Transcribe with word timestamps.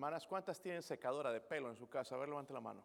Hermanas, 0.00 0.26
¿cuántas 0.26 0.58
tienen 0.58 0.82
secadora 0.82 1.30
de 1.30 1.42
pelo 1.42 1.68
en 1.68 1.76
su 1.76 1.86
casa? 1.86 2.14
A 2.14 2.18
ver, 2.18 2.30
levante 2.30 2.54
la 2.54 2.60
mano. 2.62 2.82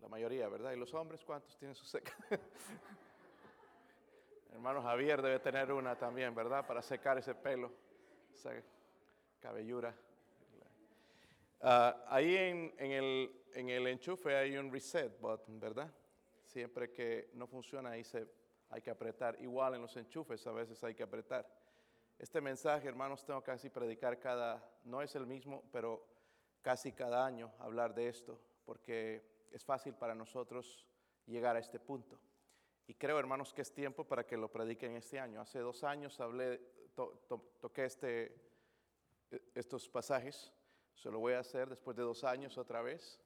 La 0.00 0.08
mayoría, 0.08 0.48
¿verdad? 0.48 0.72
¿Y 0.72 0.76
los 0.76 0.94
hombres 0.94 1.22
cuántos 1.22 1.58
tienen 1.58 1.74
su 1.74 1.84
secadora? 1.84 2.40
Hermano 4.54 4.80
Javier 4.80 5.20
debe 5.20 5.40
tener 5.40 5.70
una 5.72 5.94
también, 5.94 6.34
¿verdad? 6.34 6.66
Para 6.66 6.80
secar 6.80 7.18
ese 7.18 7.34
pelo, 7.34 7.70
esa 8.32 8.52
cabellura. 9.40 9.94
Ah, 11.60 12.02
ahí 12.08 12.34
en, 12.34 12.74
en 12.78 12.92
el, 12.92 13.42
en 13.52 13.68
el 13.68 13.86
enchufe 13.88 14.34
hay 14.34 14.56
un 14.56 14.72
reset 14.72 15.20
button, 15.20 15.60
¿verdad? 15.60 15.92
Siempre 16.44 16.90
que 16.90 17.28
no 17.34 17.46
funciona 17.46 17.90
ahí 17.90 18.04
se, 18.04 18.26
hay 18.70 18.80
que 18.80 18.90
apretar. 18.90 19.36
Igual 19.42 19.74
en 19.74 19.82
los 19.82 19.94
enchufes 19.98 20.46
a 20.46 20.52
veces 20.52 20.82
hay 20.82 20.94
que 20.94 21.02
apretar. 21.02 21.46
Este 22.18 22.40
mensaje, 22.40 22.88
hermanos, 22.88 23.24
tengo 23.24 23.42
casi 23.42 23.70
predicar 23.70 24.18
cada, 24.18 24.62
no 24.84 25.02
es 25.02 25.14
el 25.14 25.26
mismo, 25.26 25.62
pero 25.72 26.06
casi 26.62 26.92
cada 26.92 27.26
año 27.26 27.52
hablar 27.58 27.94
de 27.94 28.08
esto, 28.08 28.40
porque 28.64 29.46
es 29.50 29.64
fácil 29.64 29.94
para 29.94 30.14
nosotros 30.14 30.86
llegar 31.26 31.56
a 31.56 31.58
este 31.58 31.78
punto. 31.80 32.18
Y 32.86 32.94
creo, 32.94 33.18
hermanos, 33.18 33.52
que 33.52 33.62
es 33.62 33.72
tiempo 33.72 34.04
para 34.04 34.26
que 34.26 34.36
lo 34.36 34.50
prediquen 34.50 34.94
este 34.96 35.18
año. 35.18 35.40
Hace 35.40 35.58
dos 35.58 35.84
años 35.84 36.20
hablé, 36.20 36.58
to, 36.94 37.24
to, 37.28 37.38
toqué 37.60 37.86
este, 37.86 38.34
estos 39.54 39.88
pasajes. 39.88 40.52
Se 40.94 41.10
lo 41.10 41.18
voy 41.18 41.32
a 41.32 41.40
hacer 41.40 41.68
después 41.68 41.96
de 41.96 42.02
dos 42.02 42.24
años 42.24 42.56
otra 42.58 42.82
vez 42.82 43.20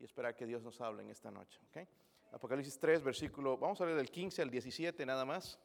y 0.00 0.04
esperar 0.04 0.34
que 0.34 0.46
Dios 0.46 0.62
nos 0.62 0.80
hable 0.80 1.02
en 1.02 1.10
esta 1.10 1.30
noche. 1.30 1.60
¿okay? 1.68 1.86
Apocalipsis 2.32 2.78
3, 2.78 3.02
versículo, 3.02 3.56
vamos 3.56 3.80
a 3.80 3.84
leer 3.84 3.96
del 3.96 4.10
15 4.10 4.42
al 4.42 4.50
17 4.50 5.06
nada 5.06 5.24
más. 5.24 5.58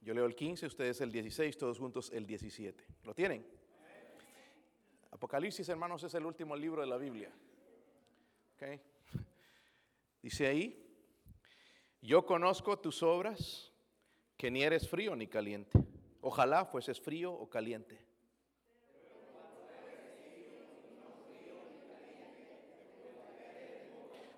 Yo 0.00 0.14
leo 0.14 0.26
el 0.26 0.34
15, 0.34 0.66
ustedes 0.66 1.00
el 1.00 1.10
16, 1.10 1.58
todos 1.58 1.78
juntos 1.78 2.10
el 2.12 2.26
17. 2.26 2.84
¿Lo 3.04 3.14
tienen? 3.14 3.44
Apocalipsis, 5.10 5.68
hermanos, 5.68 6.02
es 6.04 6.14
el 6.14 6.24
último 6.24 6.54
libro 6.54 6.80
de 6.80 6.86
la 6.86 6.96
Biblia. 6.96 7.32
¿Okay? 8.54 8.80
Dice 10.22 10.46
ahí, 10.46 10.88
yo 12.00 12.24
conozco 12.24 12.78
tus 12.78 13.02
obras, 13.02 13.72
que 14.36 14.50
ni 14.50 14.62
eres 14.62 14.88
frío 14.88 15.16
ni 15.16 15.26
caliente. 15.26 15.78
Ojalá 16.20 16.64
fueses 16.64 17.00
frío 17.00 17.32
o 17.32 17.50
caliente. 17.50 18.00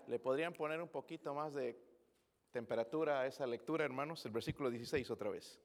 ¿Le 0.06 0.18
podrían 0.18 0.54
poner 0.54 0.80
un 0.80 0.88
poquito 0.88 1.34
más 1.34 1.54
de 1.54 1.89
temperatura 2.52 3.20
a 3.20 3.26
esa 3.26 3.46
lectura, 3.46 3.84
hermanos? 3.84 4.24
El 4.26 4.32
versículo 4.32 4.70
16 4.70 5.10
otra 5.10 5.30
vez. 5.30 5.60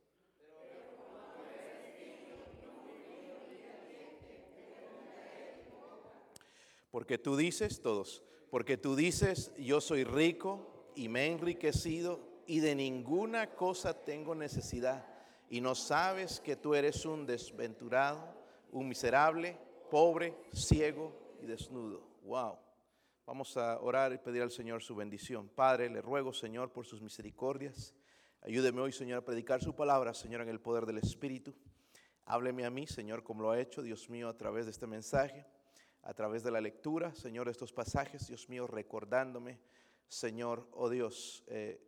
Porque 6.92 7.18
tú 7.18 7.36
dices, 7.36 7.82
todos, 7.82 8.24
porque 8.50 8.78
tú 8.78 8.96
dices, 8.96 9.52
yo 9.58 9.82
soy 9.82 10.06
rico 10.06 10.92
y 10.96 11.10
me 11.10 11.26
he 11.26 11.32
enriquecido 11.32 12.22
y 12.48 12.62
de 12.62 12.74
ninguna 12.74 13.56
cosa 13.56 14.06
tengo 14.06 14.34
necesidad. 14.34 15.06
Y 15.50 15.62
no 15.62 15.76
sabes 15.76 16.40
que 16.40 16.56
tú 16.56 16.74
eres 16.74 17.06
un 17.06 17.26
desventurado, 17.26 18.34
un 18.72 18.88
miserable, 18.88 19.58
pobre, 19.92 20.36
ciego 20.54 21.12
y 21.42 21.46
desnudo. 21.48 22.02
Wow. 22.24 22.65
Vamos 23.26 23.58
a 23.58 23.80
orar 23.80 24.14
y 24.14 24.20
pedir 24.20 24.44
al 24.44 24.52
Señor 24.52 24.84
su 24.84 24.96
bendición. 24.96 25.50
Padre, 25.50 25.90
le 25.90 26.00
ruego, 26.00 26.32
Señor, 26.32 26.72
por 26.72 26.86
sus 26.86 27.02
misericordias. 27.02 27.96
Ayúdeme 28.42 28.82
hoy, 28.82 28.92
Señor, 28.92 29.18
a 29.18 29.26
predicar 29.26 29.64
su 29.64 29.76
palabra, 29.76 30.14
Señor, 30.14 30.42
en 30.42 30.50
el 30.50 30.62
poder 30.62 30.86
del 30.86 31.00
Espíritu. 31.00 31.56
Hábleme 32.26 32.66
a 32.66 32.70
mí, 32.70 32.86
Señor, 32.86 33.24
como 33.24 33.42
lo 33.42 33.50
ha 33.50 33.60
hecho, 33.60 33.82
Dios 33.82 34.12
mío, 34.12 34.30
a 34.30 34.38
través 34.38 34.66
de 34.66 34.72
este 34.72 34.86
mensaje, 34.86 35.44
a 36.04 36.14
través 36.14 36.44
de 36.44 36.52
la 36.52 36.62
lectura, 36.62 37.16
Señor, 37.16 37.50
estos 37.50 37.74
pasajes, 37.74 38.28
Dios 38.28 38.48
mío, 38.48 38.68
recordándome, 38.68 39.60
Señor, 40.08 40.70
oh 40.74 40.88
Dios, 40.88 41.44
eh, 41.48 41.82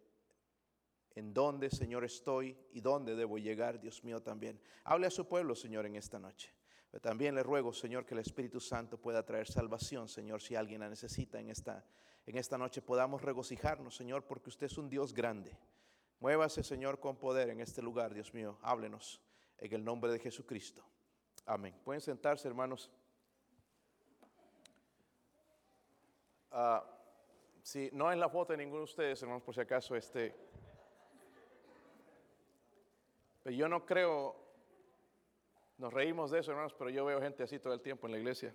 en 1.14 1.36
dónde, 1.36 1.70
Señor, 1.70 2.04
estoy 2.04 2.58
y 2.72 2.82
dónde 2.82 3.16
debo 3.16 3.38
llegar, 3.38 3.80
Dios 3.80 4.04
mío, 4.04 4.24
también. 4.24 4.60
Hable 4.86 5.06
a 5.06 5.12
su 5.12 5.28
pueblo, 5.28 5.54
Señor, 5.54 5.86
en 5.86 5.98
esta 5.98 6.18
noche. 6.18 6.57
También 7.02 7.36
le 7.36 7.44
ruego, 7.44 7.74
Señor, 7.74 8.06
que 8.06 8.14
el 8.14 8.22
Espíritu 8.22 8.60
Santo 8.60 8.98
pueda 8.98 9.24
traer 9.24 9.48
salvación, 9.48 10.08
Señor, 10.08 10.42
si 10.42 10.56
alguien 10.56 10.82
la 10.82 10.90
necesita 10.90 11.40
en 11.40 11.50
esta, 11.50 11.86
en 12.26 12.38
esta 12.38 12.58
noche. 12.58 12.82
Podamos 12.82 13.22
regocijarnos, 13.22 13.96
Señor, 13.96 14.24
porque 14.24 14.50
usted 14.50 14.66
es 14.66 14.78
un 14.78 14.90
Dios 14.90 15.14
grande. 15.14 15.58
Muévase, 16.20 16.64
Señor, 16.64 17.00
con 17.00 17.18
poder 17.18 17.50
en 17.50 17.62
este 17.62 17.82
lugar, 17.82 18.14
Dios 18.14 18.34
mío. 18.34 18.58
Háblenos 18.62 19.22
en 19.60 19.74
el 19.74 19.84
nombre 19.84 20.12
de 20.12 20.20
Jesucristo. 20.20 20.84
Amén. 21.46 21.80
Pueden 21.84 22.02
sentarse, 22.02 22.48
hermanos. 22.48 22.92
Uh, 26.52 26.80
si 27.62 27.90
no 27.94 28.12
es 28.12 28.18
la 28.18 28.30
foto 28.30 28.54
de 28.54 28.58
ninguno 28.58 28.80
de 28.80 28.86
ustedes, 28.86 29.22
hermanos, 29.22 29.44
por 29.44 29.54
si 29.54 29.62
acaso, 29.62 29.96
este. 29.96 30.36
Pero 33.44 33.56
yo 33.56 33.70
no 33.70 33.86
creo, 33.86 34.36
nos 35.78 35.94
reímos 35.94 36.32
de 36.32 36.40
eso, 36.40 36.52
hermanos, 36.52 36.74
pero 36.74 36.90
yo 36.90 37.06
veo 37.06 37.22
gente 37.22 37.44
así 37.44 37.60
todo 37.60 37.74
el 37.74 37.82
tiempo 37.82 38.08
en 38.08 38.14
la 38.14 38.18
iglesia. 38.18 38.54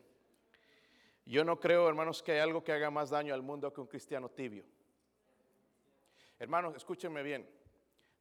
Yo 1.25 1.45
no 1.45 1.61
creo, 1.61 1.89
hermanos, 1.89 2.23
que 2.23 2.33
hay 2.33 2.39
algo 2.41 2.65
que 2.65 2.73
haga 2.73 2.91
más 2.91 3.11
daño 3.11 3.33
al 3.33 3.43
mundo 3.43 3.73
que 3.73 3.81
un 3.81 3.87
cristiano 3.87 4.29
tibio. 4.29 4.65
Hermanos, 6.39 6.75
escúchenme 6.75 7.23
bien. 7.23 7.49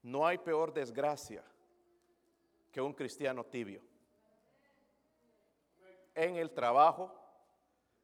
No 0.03 0.27
hay 0.27 0.37
peor 0.37 0.71
desgracia 0.71 1.43
que 2.71 2.79
un 2.79 2.93
cristiano 2.93 3.43
tibio. 3.43 3.81
En 6.13 6.35
el 6.35 6.51
trabajo, 6.51 7.11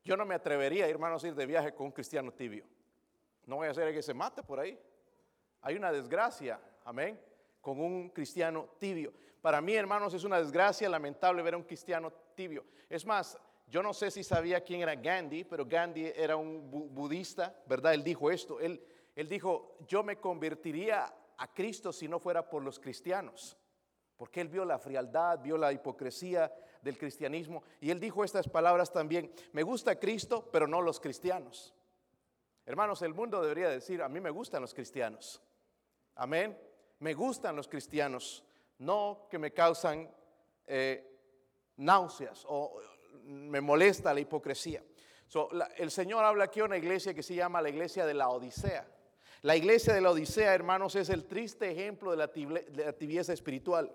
yo 0.03 0.17
no 0.17 0.25
me 0.25 0.33
atrevería, 0.33 0.87
hermanos, 0.87 1.23
a 1.23 1.27
ir 1.27 1.35
de 1.35 1.45
viaje 1.45 1.73
con 1.73 1.87
un 1.87 1.91
cristiano 1.91 2.31
tibio. 2.31 2.65
No 3.45 3.57
voy 3.57 3.67
a 3.67 3.71
hacer 3.71 3.93
que 3.93 4.01
se 4.01 4.13
mate 4.13 4.41
por 4.41 4.59
ahí. 4.59 4.79
Hay 5.61 5.75
una 5.75 5.91
desgracia, 5.91 6.59
amén, 6.83 7.19
con 7.67 7.81
un 7.81 8.07
cristiano 8.11 8.69
tibio. 8.79 9.11
Para 9.41 9.59
mí, 9.59 9.75
hermanos, 9.75 10.13
es 10.13 10.23
una 10.23 10.39
desgracia 10.39 10.87
lamentable 10.87 11.41
ver 11.41 11.53
a 11.53 11.57
un 11.57 11.65
cristiano 11.65 12.13
tibio. 12.33 12.63
Es 12.89 13.05
más, 13.05 13.37
yo 13.67 13.83
no 13.83 13.93
sé 13.93 14.09
si 14.09 14.23
sabía 14.23 14.61
quién 14.61 14.79
era 14.79 14.95
Gandhi, 14.95 15.43
pero 15.43 15.65
Gandhi 15.65 16.05
era 16.15 16.37
un 16.37 16.71
budista, 16.71 17.61
¿verdad? 17.67 17.93
Él 17.93 18.05
dijo 18.05 18.31
esto. 18.31 18.61
Él, 18.61 18.81
él 19.13 19.27
dijo, 19.27 19.79
yo 19.85 20.01
me 20.01 20.15
convertiría 20.15 21.13
a 21.35 21.53
Cristo 21.53 21.91
si 21.91 22.07
no 22.07 22.19
fuera 22.19 22.49
por 22.49 22.63
los 22.63 22.79
cristianos. 22.79 23.57
Porque 24.15 24.39
él 24.39 24.47
vio 24.47 24.63
la 24.63 24.79
frialdad, 24.79 25.41
vio 25.41 25.57
la 25.57 25.73
hipocresía 25.73 26.49
del 26.81 26.97
cristianismo. 26.97 27.63
Y 27.81 27.91
él 27.91 27.99
dijo 27.99 28.23
estas 28.23 28.47
palabras 28.47 28.93
también, 28.93 29.29
me 29.51 29.63
gusta 29.63 29.99
Cristo, 29.99 30.47
pero 30.53 30.69
no 30.69 30.81
los 30.81 31.01
cristianos. 31.01 31.75
Hermanos, 32.65 33.01
el 33.01 33.13
mundo 33.13 33.41
debería 33.41 33.67
decir, 33.67 34.01
a 34.01 34.07
mí 34.07 34.21
me 34.21 34.29
gustan 34.29 34.61
los 34.61 34.73
cristianos. 34.73 35.41
Amén. 36.15 36.57
Me 36.99 37.13
gustan 37.13 37.55
los 37.55 37.67
cristianos, 37.67 38.43
no 38.79 39.27
que 39.29 39.37
me 39.37 39.51
causan 39.51 40.09
eh, 40.65 41.17
náuseas 41.77 42.43
o 42.47 42.79
me 43.23 43.61
molesta 43.61 44.13
la 44.13 44.19
hipocresía. 44.19 44.83
So, 45.27 45.49
el 45.75 45.91
Señor 45.91 46.23
habla 46.23 46.45
aquí 46.45 46.59
de 46.59 46.65
una 46.65 46.77
iglesia 46.77 47.13
que 47.13 47.21
se 47.21 47.35
llama 47.35 47.61
la 47.61 47.69
iglesia 47.69 48.05
de 48.05 48.13
la 48.13 48.29
Odisea. 48.29 48.87
La 49.41 49.55
iglesia 49.55 49.93
de 49.93 50.01
la 50.01 50.11
Odisea, 50.11 50.53
hermanos, 50.53 50.95
es 50.95 51.09
el 51.09 51.25
triste 51.25 51.69
ejemplo 51.69 52.11
de 52.11 52.17
la, 52.17 52.27
de 52.27 52.85
la 52.85 52.93
tibieza 52.93 53.33
espiritual. 53.33 53.91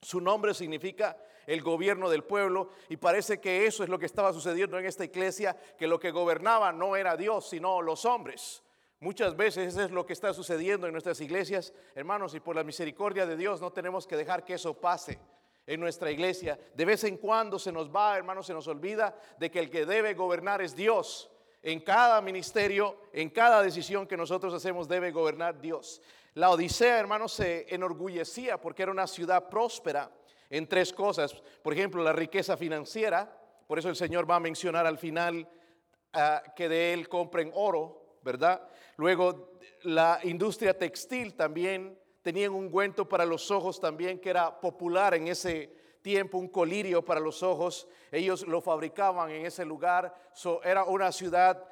Su 0.00 0.20
nombre 0.20 0.54
significa 0.54 1.16
el 1.46 1.62
gobierno 1.62 2.08
del 2.08 2.24
pueblo 2.24 2.70
y 2.88 2.96
parece 2.96 3.40
que 3.40 3.66
eso 3.66 3.82
es 3.82 3.90
lo 3.90 3.98
que 3.98 4.06
estaba 4.06 4.32
sucediendo 4.32 4.78
en 4.78 4.86
esta 4.86 5.04
iglesia, 5.04 5.56
que 5.76 5.86
lo 5.86 5.98
que 5.98 6.10
gobernaba 6.10 6.72
no 6.72 6.94
era 6.94 7.16
Dios, 7.16 7.48
sino 7.48 7.82
los 7.82 8.04
hombres. 8.04 8.62
Muchas 9.02 9.34
veces 9.34 9.68
eso 9.68 9.82
es 9.82 9.90
lo 9.90 10.04
que 10.04 10.12
está 10.12 10.34
sucediendo 10.34 10.86
en 10.86 10.92
nuestras 10.92 11.18
iglesias, 11.22 11.72
hermanos, 11.94 12.34
y 12.34 12.40
por 12.40 12.54
la 12.54 12.62
misericordia 12.62 13.24
de 13.24 13.34
Dios 13.34 13.58
no 13.58 13.72
tenemos 13.72 14.06
que 14.06 14.14
dejar 14.14 14.44
que 14.44 14.54
eso 14.54 14.74
pase 14.74 15.18
en 15.66 15.80
nuestra 15.80 16.10
iglesia. 16.10 16.58
De 16.74 16.84
vez 16.84 17.04
en 17.04 17.16
cuando 17.16 17.58
se 17.58 17.72
nos 17.72 17.88
va, 17.88 18.18
hermanos, 18.18 18.46
se 18.46 18.52
nos 18.52 18.68
olvida 18.68 19.16
de 19.38 19.50
que 19.50 19.58
el 19.58 19.70
que 19.70 19.86
debe 19.86 20.12
gobernar 20.12 20.60
es 20.60 20.76
Dios. 20.76 21.30
En 21.62 21.80
cada 21.80 22.20
ministerio, 22.20 23.08
en 23.14 23.30
cada 23.30 23.62
decisión 23.62 24.06
que 24.06 24.18
nosotros 24.18 24.52
hacemos 24.52 24.86
debe 24.86 25.12
gobernar 25.12 25.58
Dios. 25.58 26.02
La 26.34 26.50
Odisea, 26.50 26.98
hermanos, 26.98 27.32
se 27.32 27.74
enorgullecía 27.74 28.60
porque 28.60 28.82
era 28.82 28.92
una 28.92 29.06
ciudad 29.06 29.48
próspera 29.48 30.10
en 30.50 30.66
tres 30.66 30.92
cosas. 30.92 31.32
Por 31.62 31.72
ejemplo, 31.72 32.02
la 32.02 32.12
riqueza 32.12 32.54
financiera. 32.54 33.34
Por 33.66 33.78
eso 33.78 33.88
el 33.88 33.96
Señor 33.96 34.30
va 34.30 34.36
a 34.36 34.40
mencionar 34.40 34.86
al 34.86 34.98
final 34.98 35.48
uh, 36.14 36.52
que 36.54 36.68
de 36.68 36.92
él 36.92 37.08
compren 37.08 37.50
oro, 37.54 38.18
¿verdad? 38.22 38.68
Luego, 39.00 39.52
la 39.84 40.20
industria 40.24 40.76
textil 40.76 41.32
también 41.32 41.98
tenía 42.20 42.50
un 42.50 42.66
ungüento 42.66 43.08
para 43.08 43.24
los 43.24 43.50
ojos 43.50 43.80
también 43.80 44.20
que 44.20 44.28
era 44.28 44.60
popular 44.60 45.14
en 45.14 45.26
ese 45.28 45.74
tiempo, 46.02 46.36
un 46.36 46.48
colirio 46.48 47.02
para 47.02 47.18
los 47.18 47.42
ojos. 47.42 47.88
Ellos 48.12 48.46
lo 48.46 48.60
fabricaban 48.60 49.30
en 49.30 49.46
ese 49.46 49.64
lugar. 49.64 50.14
So, 50.34 50.62
era 50.62 50.84
una 50.84 51.12
ciudad 51.12 51.66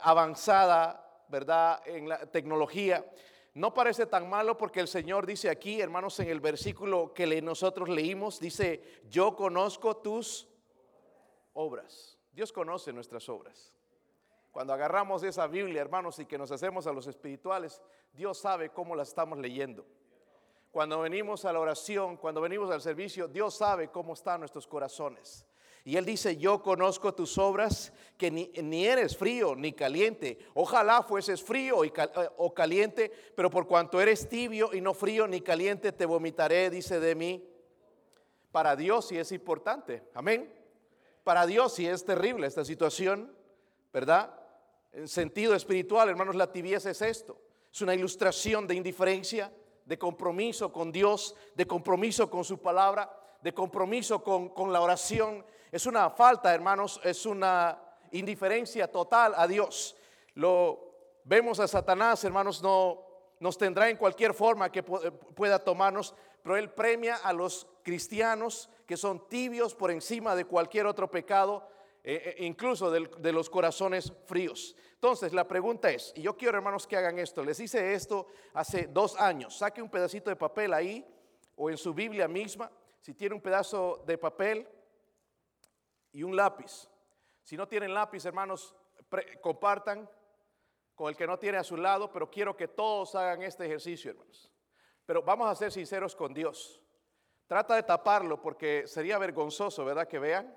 avanzada, 0.00 1.06
¿verdad? 1.28 1.82
En 1.84 2.08
la 2.08 2.24
tecnología. 2.24 3.04
No 3.52 3.74
parece 3.74 4.06
tan 4.06 4.30
malo 4.30 4.56
porque 4.56 4.80
el 4.80 4.88
Señor 4.88 5.26
dice 5.26 5.50
aquí, 5.50 5.82
hermanos, 5.82 6.18
en 6.20 6.30
el 6.30 6.40
versículo 6.40 7.12
que 7.12 7.42
nosotros 7.42 7.90
leímos, 7.90 8.40
dice, 8.40 9.02
yo 9.06 9.36
conozco 9.36 9.98
tus 9.98 10.48
obras. 11.52 12.18
Dios 12.32 12.50
conoce 12.54 12.90
nuestras 12.90 13.28
obras. 13.28 13.74
Cuando 14.52 14.72
agarramos 14.72 15.22
esa 15.22 15.46
Biblia, 15.46 15.80
hermanos, 15.80 16.18
y 16.18 16.26
que 16.26 16.38
nos 16.38 16.50
hacemos 16.50 16.86
a 16.86 16.92
los 16.92 17.06
espirituales, 17.06 17.80
Dios 18.12 18.38
sabe 18.38 18.70
cómo 18.70 18.96
la 18.96 19.04
estamos 19.04 19.38
leyendo. 19.38 19.86
Cuando 20.70 21.00
venimos 21.00 21.44
a 21.44 21.52
la 21.52 21.60
oración, 21.60 22.16
cuando 22.16 22.40
venimos 22.40 22.70
al 22.70 22.80
servicio, 22.80 23.28
Dios 23.28 23.56
sabe 23.56 23.88
cómo 23.88 24.14
están 24.14 24.40
nuestros 24.40 24.66
corazones. 24.66 25.46
Y 25.84 25.96
Él 25.96 26.04
dice, 26.04 26.36
yo 26.36 26.62
conozco 26.62 27.14
tus 27.14 27.38
obras, 27.38 27.92
que 28.18 28.30
ni, 28.30 28.86
eres 28.86 29.16
frío 29.16 29.54
ni 29.56 29.72
caliente. 29.72 30.38
Ojalá 30.54 31.02
fueses 31.02 31.42
frío 31.42 31.84
eh, 31.84 31.92
o 32.36 32.52
caliente, 32.52 33.10
pero 33.34 33.50
por 33.50 33.66
cuanto 33.66 34.00
eres 34.00 34.28
tibio 34.28 34.74
y 34.74 34.80
no 34.80 34.94
frío 34.94 35.26
ni 35.26 35.40
caliente, 35.40 35.92
te 35.92 36.04
vomitaré, 36.06 36.70
dice 36.70 37.00
de 37.00 37.14
mí. 37.14 37.48
Para 38.52 38.76
Dios 38.76 39.08
sí 39.08 39.16
es 39.16 39.32
importante. 39.32 40.02
Amén. 40.12 40.52
Para 41.24 41.46
Dios 41.46 41.72
sí 41.74 41.86
es 41.86 42.04
terrible 42.04 42.46
esta 42.46 42.64
situación, 42.64 43.34
¿verdad? 43.92 44.39
En 44.92 45.08
sentido 45.08 45.54
espiritual, 45.54 46.08
hermanos, 46.08 46.34
la 46.34 46.50
tibieza 46.50 46.90
es 46.90 47.02
esto. 47.02 47.38
Es 47.72 47.80
una 47.80 47.94
ilustración 47.94 48.66
de 48.66 48.74
indiferencia, 48.74 49.52
de 49.84 49.98
compromiso 49.98 50.72
con 50.72 50.90
Dios, 50.90 51.36
de 51.54 51.66
compromiso 51.66 52.28
con 52.28 52.44
su 52.44 52.58
palabra, 52.58 53.10
de 53.42 53.54
compromiso 53.54 54.22
con, 54.22 54.48
con 54.50 54.72
la 54.72 54.80
oración. 54.80 55.44
Es 55.70 55.86
una 55.86 56.10
falta, 56.10 56.52
hermanos, 56.52 57.00
es 57.04 57.24
una 57.26 57.78
indiferencia 58.12 58.90
total 58.90 59.34
a 59.36 59.46
Dios. 59.46 59.96
Lo 60.34 60.90
vemos 61.24 61.60
a 61.60 61.68
Satanás, 61.68 62.24
hermanos, 62.24 62.62
no 62.62 63.06
nos 63.38 63.56
tendrá 63.56 63.88
en 63.88 63.96
cualquier 63.96 64.34
forma 64.34 64.70
que 64.70 64.82
pueda 64.82 65.58
tomarnos, 65.58 66.14
pero 66.42 66.56
él 66.56 66.70
premia 66.70 67.16
a 67.16 67.32
los 67.32 67.66
cristianos 67.82 68.68
que 68.86 68.96
son 68.96 69.28
tibios 69.28 69.74
por 69.74 69.90
encima 69.90 70.34
de 70.34 70.44
cualquier 70.44 70.86
otro 70.86 71.10
pecado, 71.10 71.66
eh, 72.02 72.36
eh, 72.38 72.44
incluso 72.44 72.90
de, 72.90 73.32
los 73.32 73.50
corazones 73.50 74.12
fríos. 74.26 74.74
Entonces, 74.94 75.32
la 75.32 75.46
pregunta 75.46 75.90
es, 75.90 76.12
y 76.16 76.22
yo 76.22 76.36
quiero 76.36 76.56
hermanos 76.56 76.86
que 76.86 76.96
hagan 76.96 77.18
esto, 77.18 77.44
les 77.44 77.60
hice 77.60 77.94
esto 77.94 78.26
hace 78.54 78.86
dos 78.86 79.18
años, 79.20 79.56
saque 79.56 79.82
un 79.82 79.90
pedacito 79.90 80.30
de 80.30 80.36
papel 80.36 80.72
ahí 80.72 81.06
o 81.56 81.70
en 81.70 81.76
su 81.76 81.92
Biblia 81.92 82.26
misma, 82.26 82.70
si 83.00 83.14
tiene 83.14 83.34
un 83.34 83.40
pedazo 83.40 84.02
de 84.06 84.18
papel 84.18 84.66
y 86.12 86.22
un 86.22 86.36
lápiz. 86.36 86.88
Si 87.42 87.56
no 87.56 87.66
tienen 87.68 87.92
lápiz, 87.92 88.24
hermanos, 88.24 88.74
compartan 89.40 90.08
con 90.94 91.08
el 91.08 91.16
que 91.16 91.26
no 91.26 91.38
tiene 91.38 91.58
a 91.58 91.64
su 91.64 91.76
lado, 91.76 92.12
pero 92.12 92.30
quiero 92.30 92.56
que 92.56 92.68
todos 92.68 93.14
hagan 93.14 93.42
este 93.42 93.66
ejercicio, 93.66 94.10
hermanos. 94.10 94.50
Pero 95.06 95.22
vamos 95.22 95.48
a 95.48 95.54
ser 95.54 95.72
sinceros 95.72 96.14
con 96.14 96.32
Dios. 96.32 96.80
Trata 97.46 97.74
de 97.74 97.82
taparlo 97.82 98.40
porque 98.40 98.86
sería 98.86 99.18
vergonzoso, 99.18 99.84
¿verdad? 99.84 100.06
Que 100.06 100.18
vean. 100.18 100.56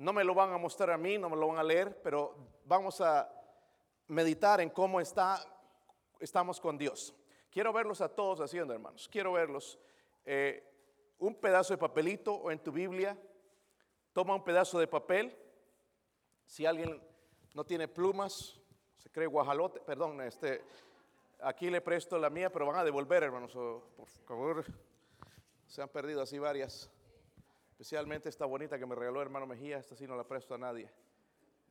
No 0.00 0.14
me 0.14 0.24
lo 0.24 0.34
van 0.34 0.50
a 0.50 0.56
mostrar 0.56 0.92
a 0.92 0.96
mí, 0.96 1.18
no 1.18 1.28
me 1.28 1.36
lo 1.36 1.48
van 1.48 1.58
a 1.58 1.62
leer, 1.62 2.00
pero 2.02 2.34
vamos 2.64 3.02
a 3.02 3.30
meditar 4.08 4.58
en 4.62 4.70
cómo 4.70 4.98
está, 4.98 5.44
estamos 6.18 6.58
con 6.58 6.78
Dios. 6.78 7.14
Quiero 7.50 7.70
verlos 7.70 8.00
a 8.00 8.08
todos 8.08 8.40
haciendo, 8.40 8.72
hermanos. 8.72 9.10
Quiero 9.12 9.32
verlos. 9.32 9.78
Eh, 10.24 10.66
un 11.18 11.34
pedazo 11.34 11.74
de 11.74 11.76
papelito 11.76 12.32
o 12.32 12.50
en 12.50 12.60
tu 12.60 12.72
Biblia. 12.72 13.14
Toma 14.14 14.34
un 14.34 14.42
pedazo 14.42 14.78
de 14.78 14.86
papel. 14.86 15.36
Si 16.46 16.64
alguien 16.64 16.98
no 17.52 17.64
tiene 17.64 17.86
plumas, 17.86 18.58
se 18.96 19.10
cree 19.10 19.26
guajalote, 19.26 19.80
perdón, 19.80 20.22
este, 20.22 20.64
aquí 21.42 21.68
le 21.68 21.82
presto 21.82 22.18
la 22.18 22.30
mía, 22.30 22.50
pero 22.50 22.64
van 22.64 22.76
a 22.76 22.84
devolver, 22.84 23.22
hermanos, 23.22 23.52
por 23.52 24.08
favor. 24.24 24.64
Se 25.66 25.82
han 25.82 25.90
perdido 25.90 26.22
así 26.22 26.38
varias. 26.38 26.90
Especialmente 27.80 28.28
esta 28.28 28.44
bonita 28.44 28.78
que 28.78 28.84
me 28.84 28.94
regaló 28.94 29.22
hermano 29.22 29.46
Mejía, 29.46 29.78
esta 29.78 29.96
sí 29.96 30.06
no 30.06 30.14
la 30.14 30.24
presto 30.24 30.54
a 30.54 30.58
nadie. 30.58 30.90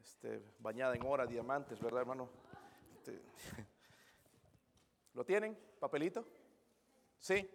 Este, 0.02 0.42
bañada 0.58 0.96
en 0.96 1.06
oro, 1.06 1.28
diamantes, 1.28 1.80
¿verdad, 1.80 2.00
hermano? 2.00 2.28
Este, 2.96 3.22
¿Lo 5.14 5.24
tienen? 5.24 5.56
¿Papelito? 5.80 6.26
Sí. 7.20 7.48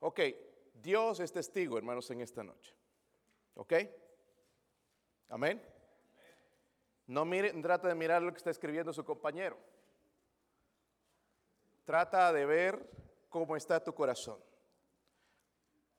Ok, 0.00 0.20
Dios 0.72 1.20
es 1.20 1.30
testigo, 1.30 1.76
hermanos, 1.76 2.10
en 2.12 2.22
esta 2.22 2.42
noche. 2.42 2.74
¿Ok? 3.56 3.74
Amén. 5.28 5.62
No 7.08 7.26
mire, 7.26 7.52
trata 7.60 7.88
de 7.88 7.94
mirar 7.94 8.22
lo 8.22 8.32
que 8.32 8.38
está 8.38 8.48
escribiendo 8.48 8.94
su 8.94 9.04
compañero. 9.04 9.58
Trata 11.84 12.32
de 12.32 12.46
ver 12.46 12.90
cómo 13.28 13.54
está 13.54 13.84
tu 13.84 13.92
corazón. 13.92 14.40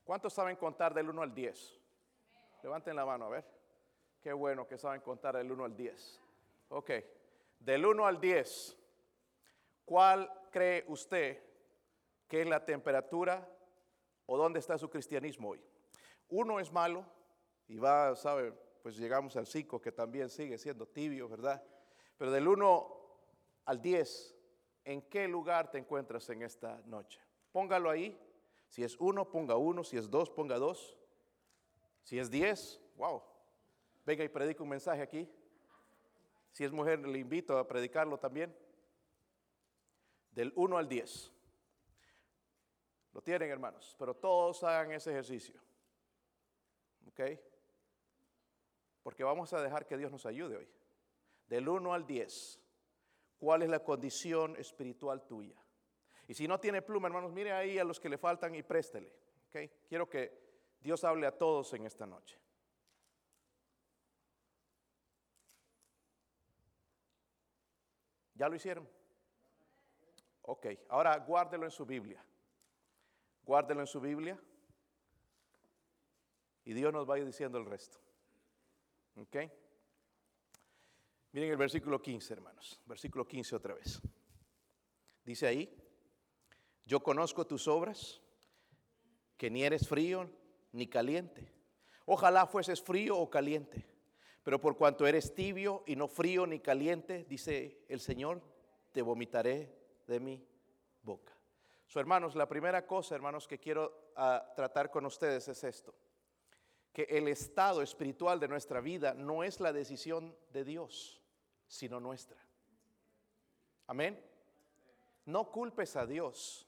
¿Cuántos 0.07 0.31
saben 0.31 0.55
contar 0.55 0.93
del 0.93 1.09
1 1.09 1.21
al 1.21 1.33
10? 1.33 1.81
Levanten 2.63 2.95
la 2.95 3.05
mano, 3.05 3.25
a 3.25 3.29
ver. 3.29 3.45
Qué 4.21 4.31
bueno 4.31 4.65
que 4.65 4.77
saben 4.77 5.01
contar 5.01 5.35
del 5.35 5.51
1 5.51 5.65
al 5.65 5.75
10. 5.75 6.21
Ok. 6.69 6.91
Del 7.59 7.85
1 7.85 8.07
al 8.07 8.21
10, 8.21 8.77
¿cuál 9.83 10.31
cree 10.49 10.85
usted 10.87 11.43
que 12.25 12.39
es 12.39 12.47
la 12.47 12.63
temperatura 12.63 13.53
o 14.27 14.37
dónde 14.37 14.59
está 14.59 14.77
su 14.77 14.89
cristianismo 14.89 15.49
hoy? 15.49 15.61
Uno 16.29 16.61
es 16.61 16.71
malo 16.71 17.05
y 17.67 17.77
va, 17.77 18.15
sabe, 18.15 18.53
pues 18.81 18.95
llegamos 18.95 19.35
al 19.35 19.45
5 19.45 19.81
que 19.81 19.91
también 19.91 20.29
sigue 20.29 20.57
siendo 20.57 20.87
tibio, 20.87 21.27
¿verdad? 21.27 21.61
Pero 22.17 22.31
del 22.31 22.47
1 22.47 22.97
al 23.65 23.81
10, 23.81 24.35
¿en 24.85 25.01
qué 25.01 25.27
lugar 25.27 25.69
te 25.69 25.79
encuentras 25.79 26.29
en 26.29 26.43
esta 26.43 26.81
noche? 26.85 27.19
Póngalo 27.51 27.89
ahí. 27.89 28.17
Si 28.69 28.83
es 28.83 28.95
1, 28.99 29.29
ponga 29.29 29.55
1. 29.55 29.83
Si 29.83 29.97
es 29.97 30.09
2, 30.09 30.29
ponga 30.31 30.57
2. 30.57 30.97
Si 32.03 32.19
es 32.19 32.29
10, 32.29 32.81
wow. 32.95 33.21
Venga 34.05 34.23
y 34.23 34.29
predica 34.29 34.63
un 34.63 34.69
mensaje 34.69 35.01
aquí. 35.01 35.29
Si 36.51 36.63
es 36.63 36.71
mujer, 36.71 36.99
le 36.99 37.19
invito 37.19 37.57
a 37.57 37.67
predicarlo 37.67 38.17
también. 38.17 38.55
Del 40.31 40.53
1 40.55 40.77
al 40.77 40.87
10. 40.87 41.31
Lo 43.13 43.21
tienen, 43.21 43.49
hermanos. 43.49 43.95
Pero 43.97 44.15
todos 44.15 44.63
hagan 44.63 44.91
ese 44.91 45.11
ejercicio. 45.11 45.59
¿Ok? 47.07 47.21
porque 49.07 49.23
vamos 49.23 49.53
a 49.53 49.61
dejar 49.61 49.87
que 49.87 49.95
Dios 49.95 50.11
nos 50.11 50.25
ayude 50.25 50.57
hoy. 50.57 50.67
Del 51.47 51.69
1 51.69 51.93
al 51.93 52.05
10, 52.05 52.61
¿cuál 53.37 53.61
es 53.61 53.69
la 53.69 53.81
condición 53.81 54.57
espiritual 54.57 55.25
tuya? 55.25 55.55
Y 56.27 56.33
si 56.33 56.47
no 56.47 56.59
tiene 56.59 56.81
pluma, 56.81 57.07
hermanos, 57.07 57.31
mire 57.31 57.53
ahí 57.53 57.79
a 57.79 57.85
los 57.85 57.99
que 57.99 58.09
le 58.09 58.17
faltan 58.17 58.53
y 58.53 58.63
préstele. 58.63 59.13
Quiero 59.87 60.09
que 60.09 60.47
Dios 60.81 61.03
hable 61.03 61.25
a 61.25 61.31
todos 61.31 61.73
en 61.73 61.85
esta 61.85 62.05
noche. 62.05 62.39
¿Ya 68.35 68.47
lo 68.47 68.55
hicieron? 68.55 68.87
Ok, 70.43 70.67
ahora 70.89 71.17
guárdelo 71.17 71.65
en 71.65 71.71
su 71.71 71.85
Biblia. 71.85 72.23
Guárdelo 73.43 73.81
en 73.81 73.87
su 73.87 73.99
Biblia. 73.99 74.39
Y 76.65 76.73
Dios 76.73 76.93
nos 76.93 77.09
va 77.09 77.15
a 77.15 77.19
ir 77.19 77.25
diciendo 77.25 77.57
el 77.57 77.65
resto. 77.65 77.97
¿Ok? 79.15 79.37
Miren 81.31 81.51
el 81.51 81.57
versículo 81.57 82.01
15, 82.01 82.33
hermanos. 82.33 82.79
Versículo 82.85 83.25
15 83.25 83.55
otra 83.55 83.73
vez. 83.73 84.01
Dice 85.23 85.47
ahí, 85.47 85.86
yo 86.87 87.03
conozco 87.03 87.45
tus 87.45 87.67
obras, 87.67 88.19
que 89.37 89.51
ni 89.51 89.63
eres 89.63 89.87
frío 89.87 90.27
ni 90.71 90.87
caliente. 90.87 91.53
Ojalá 92.05 92.47
fueses 92.47 92.81
frío 92.81 93.15
o 93.15 93.29
caliente, 93.29 93.85
pero 94.41 94.59
por 94.59 94.75
cuanto 94.75 95.05
eres 95.05 95.35
tibio 95.35 95.83
y 95.85 95.95
no 95.95 96.07
frío 96.07 96.47
ni 96.47 96.59
caliente, 96.59 97.25
dice 97.29 97.85
el 97.87 97.99
Señor, 97.99 98.41
te 98.91 99.03
vomitaré 99.03 99.71
de 100.07 100.19
mi 100.19 100.43
boca. 101.03 101.33
So, 101.85 101.99
hermanos, 101.99 102.35
la 102.35 102.49
primera 102.49 102.87
cosa, 102.87 103.13
hermanos, 103.13 103.47
que 103.47 103.59
quiero 103.59 104.11
ah, 104.15 104.51
tratar 104.55 104.89
con 104.89 105.05
ustedes 105.05 105.47
es 105.47 105.63
esto 105.63 105.93
que 106.97 107.03
el 107.15 107.27
estado 107.27 107.83
espiritual 107.83 108.39
de 108.39 108.47
nuestra 108.47 108.81
vida 108.81 109.13
no 109.13 109.43
es 109.43 109.59
la 109.59 109.71
decisión 109.71 110.35
de 110.51 110.63
Dios, 110.63 111.21
sino 111.67 111.99
nuestra. 111.99 112.43
Amén. 113.85 114.19
No 115.23 115.51
culpes 115.51 115.95
a 115.95 116.07
Dios. 116.07 116.66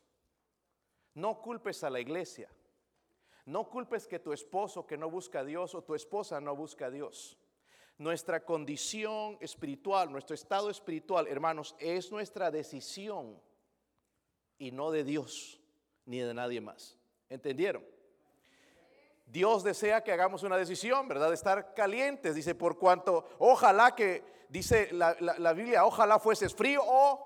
No 1.19 1.41
culpes 1.41 1.83
a 1.83 1.89
la 1.89 1.99
iglesia. 1.99 2.49
No 3.45 3.69
culpes 3.69 4.07
que 4.07 4.19
tu 4.19 4.31
esposo 4.31 4.87
que 4.87 4.97
no 4.97 5.09
busca 5.09 5.39
a 5.39 5.43
Dios 5.43 5.75
o 5.75 5.83
tu 5.83 5.93
esposa 5.93 6.39
no 6.39 6.55
busca 6.55 6.85
a 6.85 6.91
Dios. 6.91 7.37
Nuestra 7.97 8.45
condición 8.45 9.37
espiritual, 9.41 10.09
nuestro 10.09 10.33
estado 10.33 10.69
espiritual, 10.69 11.27
hermanos, 11.27 11.75
es 11.77 12.09
nuestra 12.11 12.51
decisión 12.51 13.41
y 14.57 14.71
no 14.71 14.91
de 14.91 15.03
Dios 15.03 15.59
ni 16.05 16.19
de 16.19 16.33
nadie 16.33 16.61
más. 16.61 16.97
¿Entendieron? 17.27 17.83
Dios 19.25 19.63
desea 19.63 20.01
que 20.03 20.13
hagamos 20.13 20.43
una 20.43 20.55
decisión, 20.55 21.07
¿verdad? 21.07 21.27
De 21.27 21.35
estar 21.35 21.73
calientes. 21.73 22.33
Dice, 22.33 22.55
por 22.55 22.77
cuanto, 22.77 23.25
ojalá 23.39 23.93
que, 23.93 24.23
dice 24.47 24.89
la, 24.93 25.53
Biblia, 25.53 25.85
ojalá 25.85 26.17
fueses 26.17 26.55
frío 26.55 26.81
o 26.85 27.25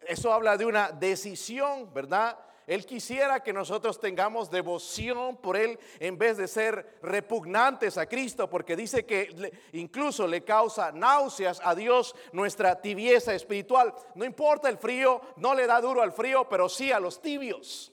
eso 0.00 0.32
habla 0.32 0.56
de 0.56 0.66
una 0.66 0.92
decisión, 0.92 1.92
¿verdad? 1.94 2.38
Él 2.70 2.86
quisiera 2.86 3.42
que 3.42 3.52
nosotros 3.52 3.98
tengamos 3.98 4.48
devoción 4.48 5.38
por 5.38 5.56
Él 5.56 5.76
en 5.98 6.16
vez 6.16 6.36
de 6.36 6.46
ser 6.46 7.00
repugnantes 7.02 7.98
a 7.98 8.06
Cristo, 8.06 8.48
porque 8.48 8.76
dice 8.76 9.04
que 9.04 9.52
incluso 9.72 10.24
le 10.28 10.44
causa 10.44 10.92
náuseas 10.92 11.60
a 11.64 11.74
Dios 11.74 12.14
nuestra 12.30 12.80
tibieza 12.80 13.34
espiritual. 13.34 13.92
No 14.14 14.24
importa 14.24 14.68
el 14.68 14.78
frío, 14.78 15.20
no 15.38 15.52
le 15.52 15.66
da 15.66 15.80
duro 15.80 16.00
al 16.00 16.12
frío, 16.12 16.48
pero 16.48 16.68
sí 16.68 16.92
a 16.92 17.00
los 17.00 17.20
tibios. 17.20 17.92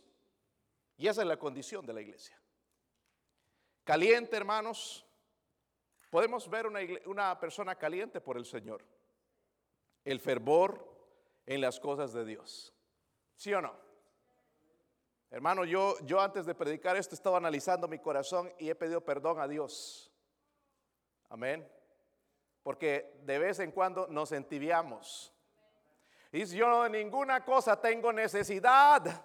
Y 0.96 1.08
esa 1.08 1.24
es 1.24 1.28
la 1.28 1.40
condición 1.40 1.84
de 1.84 1.94
la 1.94 2.02
iglesia. 2.02 2.40
Caliente, 3.84 4.38
hermanos. 4.38 5.04
Podemos 6.12 6.48
ver 6.48 6.68
una, 6.68 6.82
una 7.08 7.40
persona 7.40 7.74
caliente 7.74 8.22
por 8.22 8.38
el 8.38 8.46
Señor. 8.46 8.86
El 10.06 10.20
fervor 10.20 10.88
en 11.48 11.62
las 11.62 11.80
cosas 11.80 12.14
de 12.14 12.26
Dios. 12.26 12.76
¿Sí 13.38 13.52
o 13.56 13.60
no? 13.60 13.87
Hermano, 15.30 15.66
yo, 15.66 15.98
yo 16.06 16.22
antes 16.22 16.46
de 16.46 16.56
predicar 16.56 16.96
esto 16.96 17.14
estaba 17.14 17.38
analizando 17.38 17.88
mi 17.88 18.00
corazón 18.00 18.52
y 18.58 18.70
he 18.70 18.76
pedido 18.76 19.02
perdón 19.02 19.40
a 19.40 19.48
Dios. 19.48 20.12
Amén. 21.30 21.70
Porque 22.64 23.20
de 23.24 23.38
vez 23.38 23.60
en 23.60 23.72
cuando 23.72 24.08
nos 24.08 24.32
entibiamos. 24.32 25.34
Y 26.32 26.46
yo 26.46 26.84
de 26.84 26.90
ninguna 26.90 27.44
cosa 27.44 27.80
tengo 27.80 28.14
necesidad. 28.14 29.24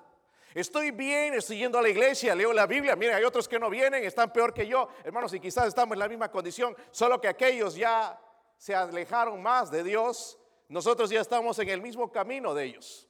Estoy 0.55 0.91
bien, 0.91 1.35
estoy 1.35 1.59
yendo 1.59 1.79
a 1.79 1.83
la 1.83 1.89
iglesia, 1.89 2.35
leo 2.35 2.53
la 2.53 2.67
Biblia. 2.67 2.95
Mira, 2.97 3.17
hay 3.17 3.25
otros 3.25 3.49
que 3.49 3.59
no 3.59 3.71
vienen, 3.71 4.05
están 4.05 4.33
peor 4.33 4.53
que 4.53 4.67
yo. 4.67 4.89
Hermanos, 5.05 5.33
y 5.33 5.41
quizás 5.41 5.69
estamos 5.69 5.95
en 5.95 6.01
la 6.01 6.09
misma 6.09 6.31
condición, 6.31 6.77
solo 6.91 7.21
que 7.21 7.29
aquellos 7.29 7.75
ya 7.75 8.21
se 8.57 8.75
alejaron 8.75 9.41
más 9.41 9.71
de 9.71 9.83
Dios. 9.83 10.39
Nosotros 10.69 11.11
ya 11.11 11.21
estamos 11.21 11.59
en 11.59 11.69
el 11.69 11.81
mismo 11.81 12.11
camino 12.11 12.55
de 12.55 12.65
ellos. 12.65 13.09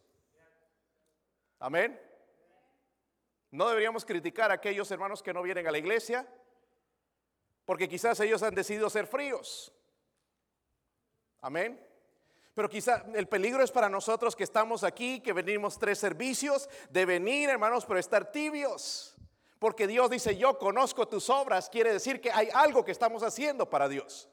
Amén. 1.58 2.11
No 3.52 3.68
deberíamos 3.68 4.04
criticar 4.06 4.50
a 4.50 4.54
aquellos 4.54 4.90
hermanos 4.90 5.22
que 5.22 5.34
no 5.34 5.42
vienen 5.42 5.66
a 5.66 5.70
la 5.70 5.76
iglesia, 5.76 6.26
porque 7.66 7.86
quizás 7.86 8.18
ellos 8.20 8.42
han 8.42 8.54
decidido 8.54 8.88
ser 8.88 9.06
fríos. 9.06 9.72
Amén. 11.42 11.78
Pero 12.54 12.68
quizás 12.70 13.02
el 13.14 13.28
peligro 13.28 13.62
es 13.62 13.70
para 13.70 13.90
nosotros 13.90 14.34
que 14.34 14.44
estamos 14.44 14.82
aquí, 14.84 15.20
que 15.20 15.34
venimos 15.34 15.78
tres 15.78 15.98
servicios, 15.98 16.68
de 16.88 17.04
venir, 17.04 17.50
hermanos, 17.50 17.84
pero 17.84 18.00
estar 18.00 18.32
tibios. 18.32 19.14
Porque 19.58 19.86
Dios 19.86 20.08
dice, 20.08 20.34
yo 20.36 20.58
conozco 20.58 21.06
tus 21.06 21.28
obras, 21.28 21.68
quiere 21.68 21.92
decir 21.92 22.22
que 22.22 22.32
hay 22.32 22.48
algo 22.54 22.84
que 22.84 22.92
estamos 22.92 23.22
haciendo 23.22 23.68
para 23.68 23.86
Dios. 23.86 24.30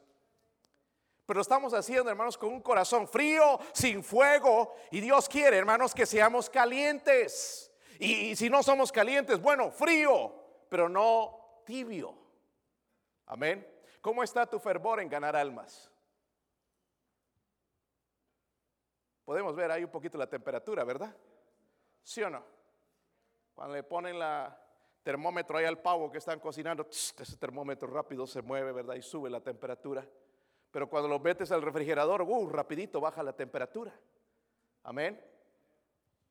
Pero 1.26 1.42
estamos 1.42 1.74
haciendo, 1.74 2.10
hermanos, 2.10 2.38
con 2.38 2.48
un 2.48 2.62
corazón 2.62 3.06
frío, 3.06 3.60
sin 3.72 4.02
fuego. 4.02 4.74
Y 4.90 5.00
Dios 5.00 5.28
quiere, 5.28 5.58
hermanos, 5.58 5.94
que 5.94 6.06
seamos 6.06 6.48
calientes. 6.48 7.69
Y, 8.00 8.34
si 8.34 8.48
no 8.48 8.62
somos 8.62 8.90
calientes, 8.90 9.40
bueno, 9.40 9.70
frío, 9.70 10.32
pero 10.70 10.88
no 10.88 11.62
tibio. 11.66 12.14
Amén. 13.26 13.66
¿Cómo 14.00 14.22
está 14.22 14.46
tu 14.46 14.58
fervor 14.58 15.00
en 15.00 15.08
ganar 15.10 15.36
almas? 15.36 15.90
Podemos 19.22 19.54
ver 19.54 19.70
ahí 19.70 19.84
un 19.84 19.90
poquito 19.90 20.16
la 20.16 20.26
temperatura, 20.26 20.82
¿verdad? 20.82 21.14
¿Sí 22.02 22.22
o 22.22 22.30
no? 22.30 22.42
Cuando 23.54 23.74
le 23.74 23.82
ponen 23.82 24.18
la 24.18 24.58
termómetro 25.02 25.58
ahí 25.58 25.66
al 25.66 25.82
pavo 25.82 26.10
que 26.10 26.18
están 26.18 26.40
cocinando, 26.40 26.86
ese 26.88 27.36
termómetro 27.36 27.86
rápido 27.86 28.26
se 28.26 28.40
mueve, 28.40 28.72
¿verdad? 28.72 28.94
Y 28.94 29.02
sube 29.02 29.28
la 29.28 29.42
temperatura. 29.42 30.08
Pero 30.70 30.88
cuando 30.88 31.06
lo 31.06 31.18
metes 31.18 31.52
al 31.52 31.60
refrigerador, 31.60 32.22
uh, 32.22 32.48
rapidito 32.48 32.98
baja 32.98 33.22
la 33.22 33.34
temperatura. 33.34 33.92
Amén. 34.84 35.22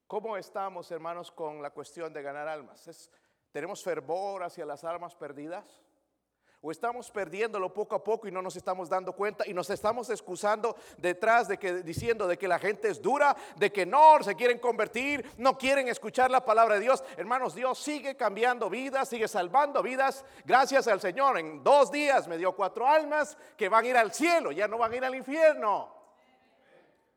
¿Cómo 0.09 0.35
estamos, 0.37 0.89
hermanos, 0.89 1.29
con 1.29 1.61
la 1.61 1.69
cuestión 1.69 2.11
de 2.11 2.23
ganar 2.23 2.47
almas? 2.47 3.11
¿Tenemos 3.51 3.83
fervor 3.83 4.41
hacia 4.41 4.65
las 4.65 4.83
almas 4.83 5.13
perdidas? 5.13 5.83
¿O 6.61 6.71
estamos 6.71 7.11
perdiéndolo 7.11 7.71
poco 7.71 7.93
a 7.93 8.03
poco 8.03 8.27
y 8.27 8.31
no 8.31 8.41
nos 8.41 8.55
estamos 8.55 8.89
dando 8.89 9.13
cuenta 9.13 9.47
y 9.47 9.53
nos 9.53 9.69
estamos 9.69 10.09
excusando 10.09 10.75
detrás 10.97 11.47
de 11.47 11.59
que 11.59 11.83
diciendo 11.83 12.25
de 12.25 12.39
que 12.39 12.47
la 12.47 12.57
gente 12.57 12.89
es 12.89 12.99
dura, 12.99 13.37
de 13.55 13.71
que 13.71 13.85
no 13.85 14.23
se 14.23 14.33
quieren 14.33 14.57
convertir, 14.57 15.23
no 15.37 15.55
quieren 15.55 15.87
escuchar 15.87 16.31
la 16.31 16.43
palabra 16.43 16.73
de 16.73 16.81
Dios? 16.81 17.03
Hermanos, 17.15 17.53
Dios 17.53 17.77
sigue 17.77 18.17
cambiando 18.17 18.67
vidas, 18.67 19.09
sigue 19.09 19.27
salvando 19.27 19.83
vidas. 19.83 20.25
Gracias 20.43 20.87
al 20.87 20.99
Señor, 20.99 21.37
en 21.37 21.63
dos 21.63 21.91
días 21.91 22.27
me 22.27 22.39
dio 22.39 22.55
cuatro 22.55 22.87
almas 22.87 23.37
que 23.55 23.69
van 23.69 23.85
a 23.85 23.87
ir 23.87 23.95
al 23.95 24.11
cielo, 24.11 24.51
ya 24.51 24.67
no 24.67 24.79
van 24.79 24.91
a 24.91 24.95
ir 24.95 25.05
al 25.05 25.13
infierno. 25.13 25.98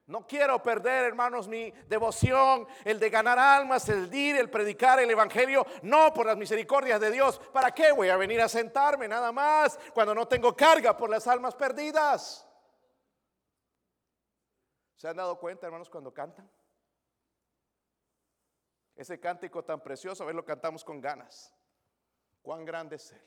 No 0.07 0.27
quiero 0.27 0.61
perder, 0.63 1.05
hermanos, 1.05 1.47
mi 1.47 1.71
devoción, 1.89 2.67
el 2.85 2.99
de 2.99 3.09
ganar 3.09 3.39
almas, 3.39 3.89
el 3.89 4.11
dir, 4.11 4.37
el 4.37 4.51
predicar 4.51 4.99
el 4.99 5.11
Evangelio, 5.11 5.65
no 5.83 6.13
por 6.13 6.27
las 6.27 6.37
misericordias 6.37 7.01
de 7.01 7.11
Dios. 7.13 7.39
¿Para 7.53 7.73
qué 7.73 7.93
voy 7.93 8.09
a 8.09 8.17
venir 8.17 8.41
a 8.41 8.49
sentarme 8.49 9.07
nada 9.07 9.31
más 9.31 9.79
cuando 9.95 10.15
no 10.15 10.27
tengo 10.27 10.57
carga 10.57 10.97
por 10.97 11.09
las 11.09 11.27
almas 11.29 11.55
perdidas? 11.55 12.47
¿Se 14.97 15.09
han 15.09 15.17
dado 15.17 15.39
cuenta, 15.39 15.67
hermanos, 15.67 15.89
cuando 15.89 16.13
cantan? 16.13 16.51
Ese 18.97 19.19
cántico 19.21 19.65
tan 19.65 19.81
precioso, 19.81 20.25
a 20.25 20.27
ver, 20.27 20.35
lo 20.35 20.45
cantamos 20.45 20.85
con 20.85 21.01
ganas. 21.01 21.55
Cuán 22.43 22.65
grande 22.65 22.97
es 22.97 23.13
Él. 23.13 23.23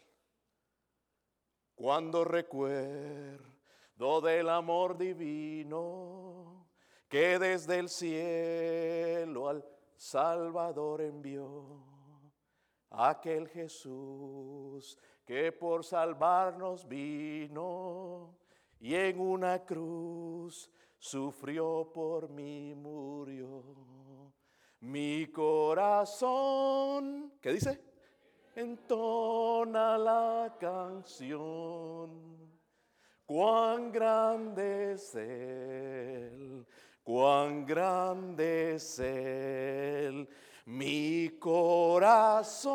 Cuando 1.74 2.24
recuerdo 2.24 3.55
del 3.96 4.50
amor 4.50 4.98
divino 4.98 6.68
que 7.08 7.40
desde 7.40 7.80
el 7.80 7.88
cielo 7.88 9.48
al 9.48 9.66
Salvador 9.96 11.02
envió. 11.02 11.82
Aquel 12.90 13.48
Jesús 13.48 14.98
que 15.26 15.52
por 15.52 15.84
salvarnos 15.84 16.88
vino 16.88 18.38
y 18.80 18.96
en 18.96 19.20
una 19.20 19.66
cruz 19.66 20.72
sufrió 20.98 21.92
por 21.94 22.30
mí, 22.30 22.74
murió. 22.76 23.64
Mi 24.82 25.32
corazón, 25.32 27.34
¿qué 27.42 27.54
dice? 27.54 27.82
Entona 28.56 29.98
la 29.98 30.56
canción. 30.60 32.55
Cuán 33.26 33.92
grande 33.92 34.94
es 34.94 35.16
Él 35.16 36.66
cuán 37.06 37.66
grande 37.66 38.76
es 38.76 39.00
Él, 39.00 40.28
mi 40.66 41.30
corazón. 41.40 42.74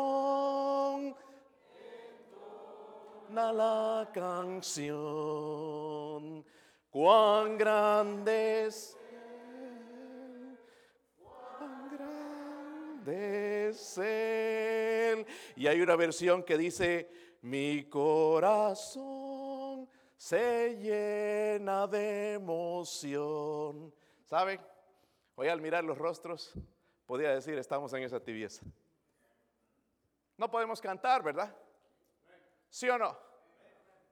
Na 3.29 3.51
la 3.53 4.09
canción, 4.13 4.93
cuán 6.89 7.57
grande 7.57 8.67
es 8.67 8.97
Él, 9.11 10.57
cuán 11.21 11.89
grande 11.93 13.69
es 13.69 13.97
Él. 13.97 15.25
Y 15.55 15.67
hay 15.67 15.81
una 15.81 15.95
versión 15.97 16.43
que 16.43 16.57
dice, 16.57 17.09
mi 17.41 17.83
corazón 17.83 19.20
se 20.21 20.77
llena 20.77 21.87
de 21.87 22.33
emoción 22.33 23.91
¿Saben? 24.23 24.61
Hoy 25.33 25.47
al 25.47 25.59
mirar 25.59 25.83
los 25.83 25.97
rostros, 25.97 26.53
podía 27.07 27.31
decir, 27.31 27.57
estamos 27.57 27.91
en 27.93 28.03
esa 28.03 28.19
tibieza. 28.19 28.63
No 30.37 30.51
podemos 30.51 30.79
cantar, 30.79 31.23
¿verdad? 31.23 31.55
¿Sí 32.69 32.87
o 32.87 32.99
no? 32.99 33.17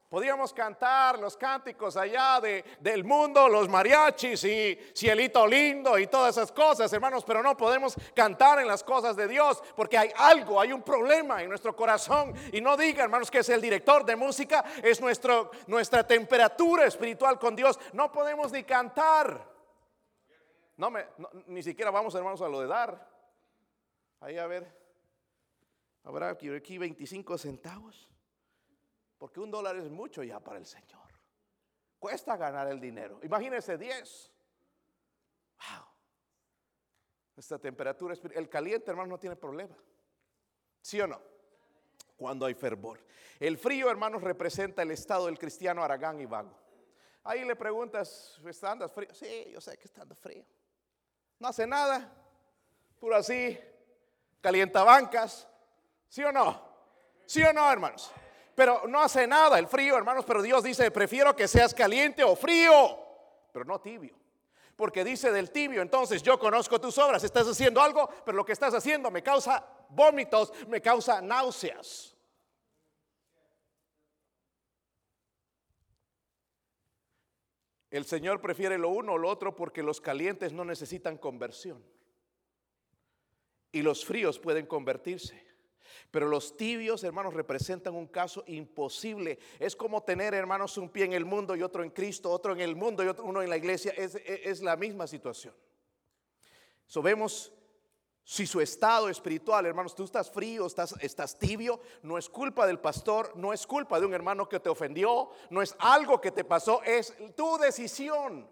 Podíamos 0.10 0.52
cantar 0.54 1.20
los 1.20 1.38
cánticos 1.38 1.96
allá 1.96 2.42
de, 2.42 2.66
del 2.80 3.04
mundo, 3.04 3.48
los 3.48 3.70
mariachis 3.70 4.44
y 4.44 4.80
cielito 4.96 5.46
lindo 5.46 6.00
y 6.00 6.08
todas 6.08 6.36
esas 6.36 6.52
cosas, 6.52 6.92
hermanos, 6.92 7.24
pero 7.24 7.44
no 7.44 7.56
podemos 7.56 7.96
cantar 8.16 8.58
en 8.58 8.68
las 8.68 8.84
cosas 8.84 9.16
de 9.16 9.28
Dios 9.28 9.62
porque 9.76 10.00
hay 10.00 10.10
algo, 10.16 10.60
hay 10.60 10.74
un 10.74 10.82
problema 10.82 11.44
en 11.44 11.50
nuestro 11.50 11.76
corazón. 11.76 12.34
Y 12.52 12.60
no 12.60 12.76
diga, 12.76 13.04
hermanos, 13.04 13.30
que 13.30 13.38
es 13.38 13.50
el 13.50 13.62
director 13.62 14.04
de 14.04 14.16
música, 14.16 14.66
es 14.82 15.00
nuestro, 15.00 15.52
nuestra 15.68 16.06
temperatura 16.08 16.88
espiritual 16.88 17.38
con 17.38 17.56
Dios. 17.56 17.80
No 17.94 18.12
podemos 18.12 18.52
ni 18.52 18.64
cantar. 18.64 19.48
No 20.76 20.90
me, 20.90 21.06
ni 21.46 21.62
siquiera 21.62 21.92
vamos, 21.92 22.16
hermanos, 22.16 22.42
a 22.42 22.50
lo 22.50 22.62
de 22.62 22.68
dar. 22.68 23.08
Ahí 24.22 24.40
a 24.40 24.48
ver, 24.48 24.76
habrá 26.04 26.30
aquí 26.30 26.80
25 26.80 27.38
centavos. 27.38 28.10
Porque 29.20 29.42
un 29.42 29.52
dólar 29.52 29.76
es 29.76 29.90
mucho 29.90 30.24
ya 30.24 30.40
para 30.40 30.58
el 30.58 30.66
Señor. 30.66 31.08
Cuesta 32.00 32.38
ganar 32.38 32.70
el 32.70 32.80
dinero. 32.80 33.20
Imagínense 33.22 33.78
10. 33.78 34.32
Wow. 35.58 35.86
Esta 37.36 37.60
temperatura, 37.60 38.16
el 38.34 38.50
caliente, 38.50 38.90
hermano, 38.90 39.10
no 39.10 39.20
tiene 39.20 39.36
problema. 39.36 39.76
¿Sí 40.82 41.00
o 41.02 41.08
no? 41.08 41.22
Cuando 42.16 42.46
hay 42.46 42.54
fervor. 42.54 43.04
El 43.40 43.58
frío, 43.58 43.90
hermanos, 43.90 44.24
representa 44.24 44.82
el 44.82 44.92
estado 44.92 45.26
del 45.26 45.38
cristiano 45.38 45.84
aragán 45.84 46.20
y 46.22 46.26
vago. 46.26 46.58
Ahí 47.24 47.44
le 47.44 47.58
preguntas, 47.58 48.40
¿andas 48.64 48.92
frío? 48.92 49.14
Sí, 49.14 49.50
yo 49.52 49.60
sé 49.60 49.78
que 49.78 49.86
está 49.86 50.06
frío. 50.16 50.46
No 51.38 51.50
hace 51.50 51.68
nada, 51.68 52.12
puro 53.00 53.18
así, 53.18 53.60
calienta 54.42 54.84
bancas, 54.84 55.48
¿sí 56.08 56.24
o 56.24 56.32
no? 56.32 56.70
¿Sí 57.26 57.44
o 57.44 57.54
no, 57.54 57.70
hermanos? 57.72 58.12
Pero 58.60 58.86
no 58.90 59.00
hace 59.00 59.26
nada 59.26 59.58
el 59.58 59.68
frío, 59.68 59.96
hermanos, 59.96 60.26
pero 60.26 60.42
Dios 60.42 60.62
dice, 60.62 60.92
prefiero 60.92 61.34
que 61.34 61.48
seas 61.48 61.74
caliente 61.74 62.26
o 62.26 62.36
frío, 62.36 63.00
pero 63.54 63.64
no 63.64 63.80
tibio. 63.80 64.20
Porque 64.76 65.06
dice 65.06 65.32
del 65.32 65.50
tibio, 65.50 65.82
entonces 65.82 66.22
yo 66.22 66.38
conozco 66.38 66.78
tus 66.78 66.98
obras, 66.98 67.24
estás 67.24 67.48
haciendo 67.48 67.82
algo, 67.82 68.10
pero 68.26 68.36
lo 68.36 68.44
que 68.44 68.52
estás 68.52 68.74
haciendo 68.74 69.10
me 69.12 69.24
causa 69.24 69.66
vómitos, 69.88 70.52
me 70.68 70.82
causa 70.82 71.22
náuseas. 71.22 72.18
El 77.90 78.04
Señor 78.04 78.42
prefiere 78.42 78.78
lo 78.78 78.90
uno 78.90 79.14
o 79.14 79.18
lo 79.18 79.30
otro 79.30 79.56
porque 79.56 79.82
los 79.82 80.02
calientes 80.02 80.52
no 80.52 80.66
necesitan 80.66 81.18
conversión. 81.18 81.82
Y 83.72 83.84
los 83.84 84.04
fríos 84.04 84.38
pueden 84.38 84.66
convertirse. 84.66 85.49
Pero 86.12 86.28
los 86.28 86.58
tibios, 86.58 87.04
hermanos, 87.04 87.34
representan 87.34 87.94
un 87.94 88.08
caso 88.08 88.44
imposible. 88.48 89.38
Es 89.60 89.76
como 89.76 90.02
tener, 90.04 90.34
hermanos, 90.34 90.78
un 90.78 90.90
pie 90.90 91.06
en 91.06 91.14
el 91.14 91.26
mundo 91.26 91.56
y 91.56 91.62
otro 91.62 91.84
en 91.84 91.92
Cristo, 91.92 92.32
otro 92.32 92.54
en 92.54 92.62
el 92.62 92.76
mundo 92.76 93.04
y 93.04 93.08
otro, 93.08 93.26
uno 93.26 93.42
en 93.42 93.50
la 93.50 93.58
iglesia. 93.58 93.94
Es, 93.96 94.62
la 94.62 94.76
misma 94.76 95.06
situación. 95.06 95.54
So 96.88 97.04
si 98.24 98.46
su 98.46 98.62
estado 98.62 99.10
espiritual, 99.10 99.66
hermanos, 99.66 99.96
tú 99.96 100.04
estás 100.04 100.30
frío, 100.30 100.68
estás, 100.68 100.94
estás 101.00 101.38
tibio, 101.40 101.80
no 102.04 102.16
es 102.16 102.30
culpa 102.30 102.68
del 102.68 102.80
pastor, 102.80 103.32
no 103.36 103.54
es 103.54 103.66
culpa 103.66 104.00
de 104.00 104.06
un 104.06 104.14
hermano 104.14 104.48
que 104.48 104.60
te 104.60 104.70
ofendió, 104.70 105.32
no 105.50 105.64
es 105.64 105.76
algo 105.80 106.22
que 106.22 106.32
te 106.32 106.44
pasó, 106.44 106.84
es 106.84 107.12
tu 107.36 107.58
decisión. 107.58 108.48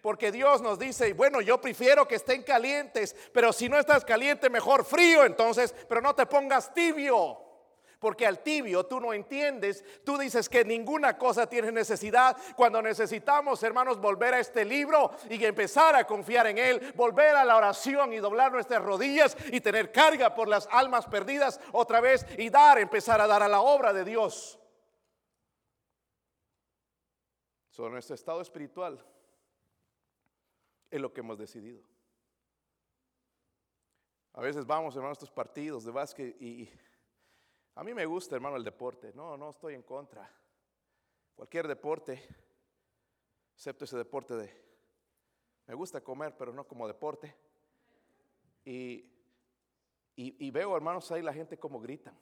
Porque 0.00 0.32
Dios 0.32 0.62
nos 0.62 0.78
dice, 0.78 1.12
bueno, 1.12 1.40
yo 1.40 1.60
prefiero 1.60 2.08
que 2.08 2.14
estén 2.14 2.42
calientes, 2.42 3.14
pero 3.32 3.52
si 3.52 3.68
no 3.68 3.78
estás 3.78 4.04
caliente, 4.04 4.48
mejor 4.48 4.84
frío 4.84 5.24
entonces, 5.24 5.74
pero 5.88 6.00
no 6.00 6.14
te 6.14 6.26
pongas 6.26 6.72
tibio. 6.72 7.38
Porque 7.98 8.26
al 8.26 8.42
tibio 8.42 8.86
tú 8.86 8.98
no 8.98 9.12
entiendes, 9.12 9.84
tú 10.04 10.16
dices 10.16 10.48
que 10.48 10.64
ninguna 10.64 11.18
cosa 11.18 11.46
tiene 11.46 11.70
necesidad 11.70 12.34
cuando 12.56 12.80
necesitamos, 12.80 13.62
hermanos, 13.62 14.00
volver 14.00 14.32
a 14.32 14.40
este 14.40 14.64
libro 14.64 15.10
y 15.28 15.44
empezar 15.44 15.94
a 15.94 16.06
confiar 16.06 16.46
en 16.46 16.56
él, 16.56 16.94
volver 16.96 17.36
a 17.36 17.44
la 17.44 17.58
oración 17.58 18.14
y 18.14 18.16
doblar 18.16 18.52
nuestras 18.52 18.82
rodillas 18.82 19.36
y 19.52 19.60
tener 19.60 19.92
carga 19.92 20.34
por 20.34 20.48
las 20.48 20.66
almas 20.72 21.04
perdidas 21.04 21.60
otra 21.72 22.00
vez 22.00 22.24
y 22.38 22.48
dar, 22.48 22.78
empezar 22.78 23.20
a 23.20 23.26
dar 23.26 23.42
a 23.42 23.48
la 23.48 23.60
obra 23.60 23.92
de 23.92 24.04
Dios. 24.06 24.58
Sobre 27.68 27.92
nuestro 27.92 28.14
estado 28.14 28.40
espiritual 28.40 29.04
es 30.90 31.00
lo 31.00 31.12
que 31.12 31.20
hemos 31.20 31.38
decidido. 31.38 31.82
A 34.32 34.40
veces 34.40 34.66
vamos, 34.66 34.94
hermanos, 34.94 35.16
a 35.16 35.20
estos 35.20 35.30
partidos 35.30 35.84
de 35.84 35.90
básquet 35.90 36.40
y 36.40 36.70
a 37.74 37.84
mí 37.84 37.94
me 37.94 38.06
gusta, 38.06 38.34
hermano, 38.34 38.56
el 38.56 38.64
deporte. 38.64 39.12
No, 39.14 39.36
no 39.36 39.50
estoy 39.50 39.74
en 39.74 39.82
contra. 39.82 40.30
Cualquier 41.34 41.66
deporte, 41.66 42.22
excepto 43.54 43.84
ese 43.84 43.96
deporte 43.96 44.34
de... 44.34 44.70
Me 45.66 45.74
gusta 45.74 46.00
comer, 46.02 46.36
pero 46.36 46.52
no 46.52 46.66
como 46.66 46.86
deporte. 46.86 47.34
Y, 48.64 49.10
y, 50.16 50.50
veo, 50.50 50.76
hermanos, 50.76 51.10
ahí 51.12 51.22
la 51.22 51.32
gente 51.32 51.58
como 51.58 51.80
gritan. 51.80 52.18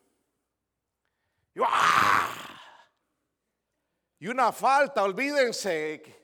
¡ah! 1.63 2.31
y 4.21 4.29
una 4.29 4.53
falta, 4.53 5.03
olvídense. 5.03 6.18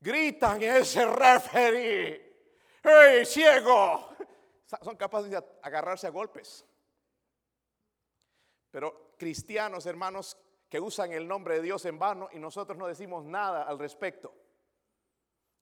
Gritan 0.00 0.62
ese 0.62 1.04
referee. 1.06 2.30
¡Hey, 2.82 3.24
ciego! 3.26 4.08
Son 4.82 4.96
capaces 4.96 5.30
de 5.30 5.44
agarrarse 5.62 6.06
a 6.06 6.10
golpes. 6.10 6.64
Pero 8.70 9.14
cristianos, 9.18 9.84
hermanos, 9.86 10.36
que 10.68 10.80
usan 10.80 11.12
el 11.12 11.26
nombre 11.26 11.56
de 11.56 11.62
Dios 11.62 11.84
en 11.84 11.98
vano 11.98 12.28
y 12.32 12.38
nosotros 12.38 12.78
no 12.78 12.86
decimos 12.86 13.24
nada 13.24 13.64
al 13.64 13.78
respecto. 13.78 14.32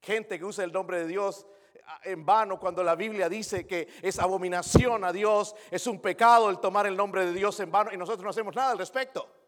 Gente 0.01 0.37
que 0.37 0.45
usa 0.45 0.63
el 0.63 0.71
nombre 0.71 0.99
de 0.99 1.07
Dios 1.07 1.45
ah, 1.87 1.99
en 2.03 2.25
vano 2.25 2.59
cuando 2.59 2.83
la 2.83 2.95
Biblia 2.95 3.27
dice 3.27 3.65
que 3.65 3.89
es 4.01 4.19
abominación 4.19 5.03
a 5.03 5.11
Dios, 5.11 5.55
es 5.71 5.87
un 5.87 5.99
pecado 5.99 6.49
el 6.49 6.59
tomar 6.59 6.85
el 6.85 6.95
nombre 6.95 7.25
de 7.25 7.33
Dios 7.33 7.59
en 7.59 7.71
vano 7.71 7.91
y 7.91 7.97
nosotros 7.97 8.23
no 8.23 8.29
hacemos 8.29 8.55
nada 8.55 8.71
al 8.71 8.77
respecto. 8.77 9.38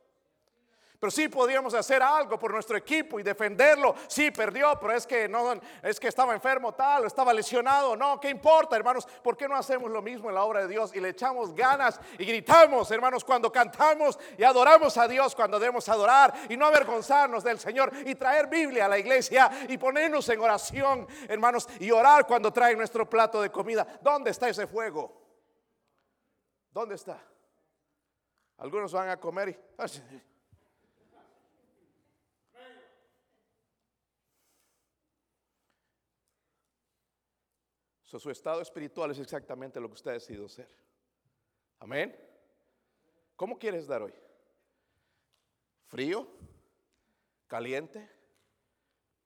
Pero 1.01 1.09
sí 1.09 1.29
podríamos 1.29 1.73
hacer 1.73 2.03
algo 2.03 2.37
por 2.37 2.53
nuestro 2.53 2.77
equipo 2.77 3.19
y 3.19 3.23
defenderlo. 3.23 3.95
Sí, 4.05 4.29
perdió, 4.29 4.77
pero 4.79 4.93
es 4.93 5.07
que 5.07 5.27
no 5.27 5.59
es 5.81 5.99
que 5.99 6.07
estaba 6.07 6.35
enfermo 6.35 6.75
tal, 6.75 7.03
o 7.03 7.07
estaba 7.07 7.33
lesionado. 7.33 7.95
No, 7.95 8.19
¿qué 8.19 8.29
importa, 8.29 8.75
hermanos? 8.75 9.07
¿Por 9.23 9.35
qué 9.35 9.47
no 9.47 9.55
hacemos 9.55 9.89
lo 9.89 10.03
mismo 10.03 10.29
en 10.29 10.35
la 10.35 10.43
obra 10.43 10.61
de 10.61 10.67
Dios 10.67 10.91
y 10.93 10.99
le 10.99 11.09
echamos 11.09 11.55
ganas 11.55 11.99
y 12.19 12.25
gritamos, 12.25 12.91
hermanos, 12.91 13.25
cuando 13.25 13.51
cantamos 13.51 14.19
y 14.37 14.43
adoramos 14.43 14.95
a 14.99 15.07
Dios 15.07 15.33
cuando 15.33 15.57
debemos 15.57 15.89
adorar 15.89 16.35
y 16.49 16.55
no 16.55 16.67
avergonzarnos 16.67 17.43
del 17.43 17.57
Señor 17.57 17.91
y 18.05 18.13
traer 18.13 18.45
Biblia 18.45 18.85
a 18.85 18.89
la 18.89 18.99
iglesia 18.99 19.49
y 19.69 19.79
ponernos 19.79 20.29
en 20.29 20.39
oración, 20.39 21.07
hermanos, 21.27 21.67
y 21.79 21.89
orar 21.89 22.27
cuando 22.27 22.53
traen 22.53 22.77
nuestro 22.77 23.09
plato 23.09 23.41
de 23.41 23.51
comida? 23.51 23.87
¿Dónde 24.03 24.29
está 24.29 24.49
ese 24.49 24.67
fuego? 24.67 25.19
¿Dónde 26.71 26.93
está? 26.93 27.19
Algunos 28.57 28.93
van 28.93 29.09
a 29.09 29.17
comer 29.17 29.49
y 29.49 29.57
su 38.19 38.29
estado 38.29 38.61
espiritual 38.61 39.11
es 39.11 39.19
exactamente 39.19 39.79
lo 39.79 39.87
que 39.87 39.93
usted 39.93 40.11
ha 40.11 40.15
decidido 40.15 40.49
ser. 40.49 40.69
Amén. 41.79 42.15
¿Cómo 43.35 43.57
quieres 43.57 43.87
dar 43.87 44.01
hoy? 44.01 44.13
¿Frío? 45.87 46.27
¿Caliente? 47.47 48.09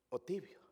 ¿O 0.09 0.19
tibio? 0.19 0.65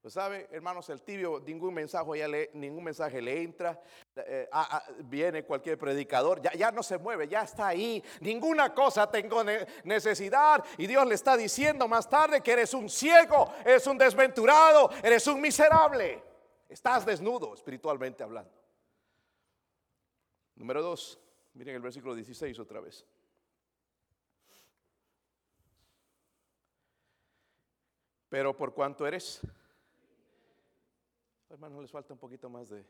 Pues 0.00 0.14
sabe, 0.14 0.48
hermanos, 0.50 0.88
el 0.88 1.02
tibio, 1.02 1.42
ningún 1.44 1.74
mensaje, 1.74 2.26
le, 2.26 2.50
ningún 2.54 2.84
mensaje 2.84 3.20
le 3.20 3.42
entra. 3.42 3.78
Eh, 4.16 4.48
ah, 4.50 4.68
ah, 4.70 4.92
viene 5.04 5.44
cualquier 5.44 5.76
predicador, 5.76 6.40
ya, 6.40 6.52
ya 6.54 6.72
no 6.72 6.82
se 6.82 6.96
mueve, 6.96 7.28
ya 7.28 7.42
está 7.42 7.68
ahí. 7.68 8.02
Ninguna 8.20 8.72
cosa 8.72 9.10
tengo 9.10 9.42
necesidad. 9.84 10.64
Y 10.78 10.86
Dios 10.86 11.06
le 11.06 11.14
está 11.14 11.36
diciendo 11.36 11.86
más 11.86 12.08
tarde 12.08 12.40
que 12.40 12.52
eres 12.52 12.72
un 12.72 12.88
ciego, 12.88 13.52
eres 13.62 13.86
un 13.86 13.98
desventurado, 13.98 14.90
eres 15.02 15.26
un 15.26 15.38
miserable. 15.38 16.29
Estás 16.70 17.04
desnudo 17.04 17.52
espiritualmente 17.52 18.22
hablando. 18.22 18.54
Número 20.54 20.80
dos, 20.80 21.20
miren 21.54 21.74
el 21.74 21.82
versículo 21.82 22.14
16 22.14 22.56
otra 22.60 22.80
vez. 22.80 23.04
Pero 28.28 28.56
por 28.56 28.72
cuanto 28.72 29.04
eres, 29.04 29.40
hermanos, 31.48 31.82
les 31.82 31.90
falta 31.90 32.12
un 32.12 32.20
poquito 32.20 32.48
más 32.48 32.68
de 32.68 32.86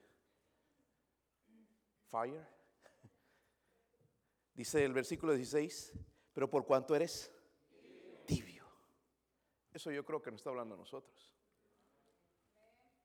fire. 2.11 2.47
Dice 4.53 4.85
el 4.85 4.93
versículo 4.93 5.33
16, 5.33 5.95
pero 6.35 6.51
por 6.51 6.67
cuanto 6.67 6.95
eres 6.95 7.33
tibio. 8.27 8.67
Eso 9.73 9.91
yo 9.91 10.05
creo 10.05 10.21
que 10.21 10.31
nos 10.31 10.41
está 10.41 10.51
hablando 10.51 10.75
a 10.75 10.79
nosotros. 10.79 11.40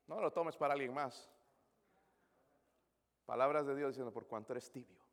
No 0.08 0.20
lo 0.20 0.32
tomes 0.32 0.56
para 0.56 0.74
alguien 0.74 0.94
más. 0.94 1.30
Palabras 3.26 3.66
de 3.66 3.76
Dios 3.76 3.90
diciendo, 3.90 4.14
por 4.14 4.28
cuanto 4.28 4.54
eres 4.54 4.72
tibio. 4.72 5.04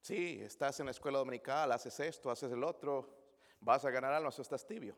Sí, 0.00 0.40
estás 0.42 0.80
en 0.80 0.86
la 0.86 0.92
escuela 0.92 1.18
dominical, 1.18 1.70
haces 1.70 2.00
esto, 2.00 2.30
haces 2.30 2.50
el 2.50 2.64
otro, 2.64 3.08
vas 3.60 3.84
a 3.84 3.90
ganar 3.90 4.12
algo, 4.12 4.28
estás 4.30 4.66
tibio. 4.66 4.96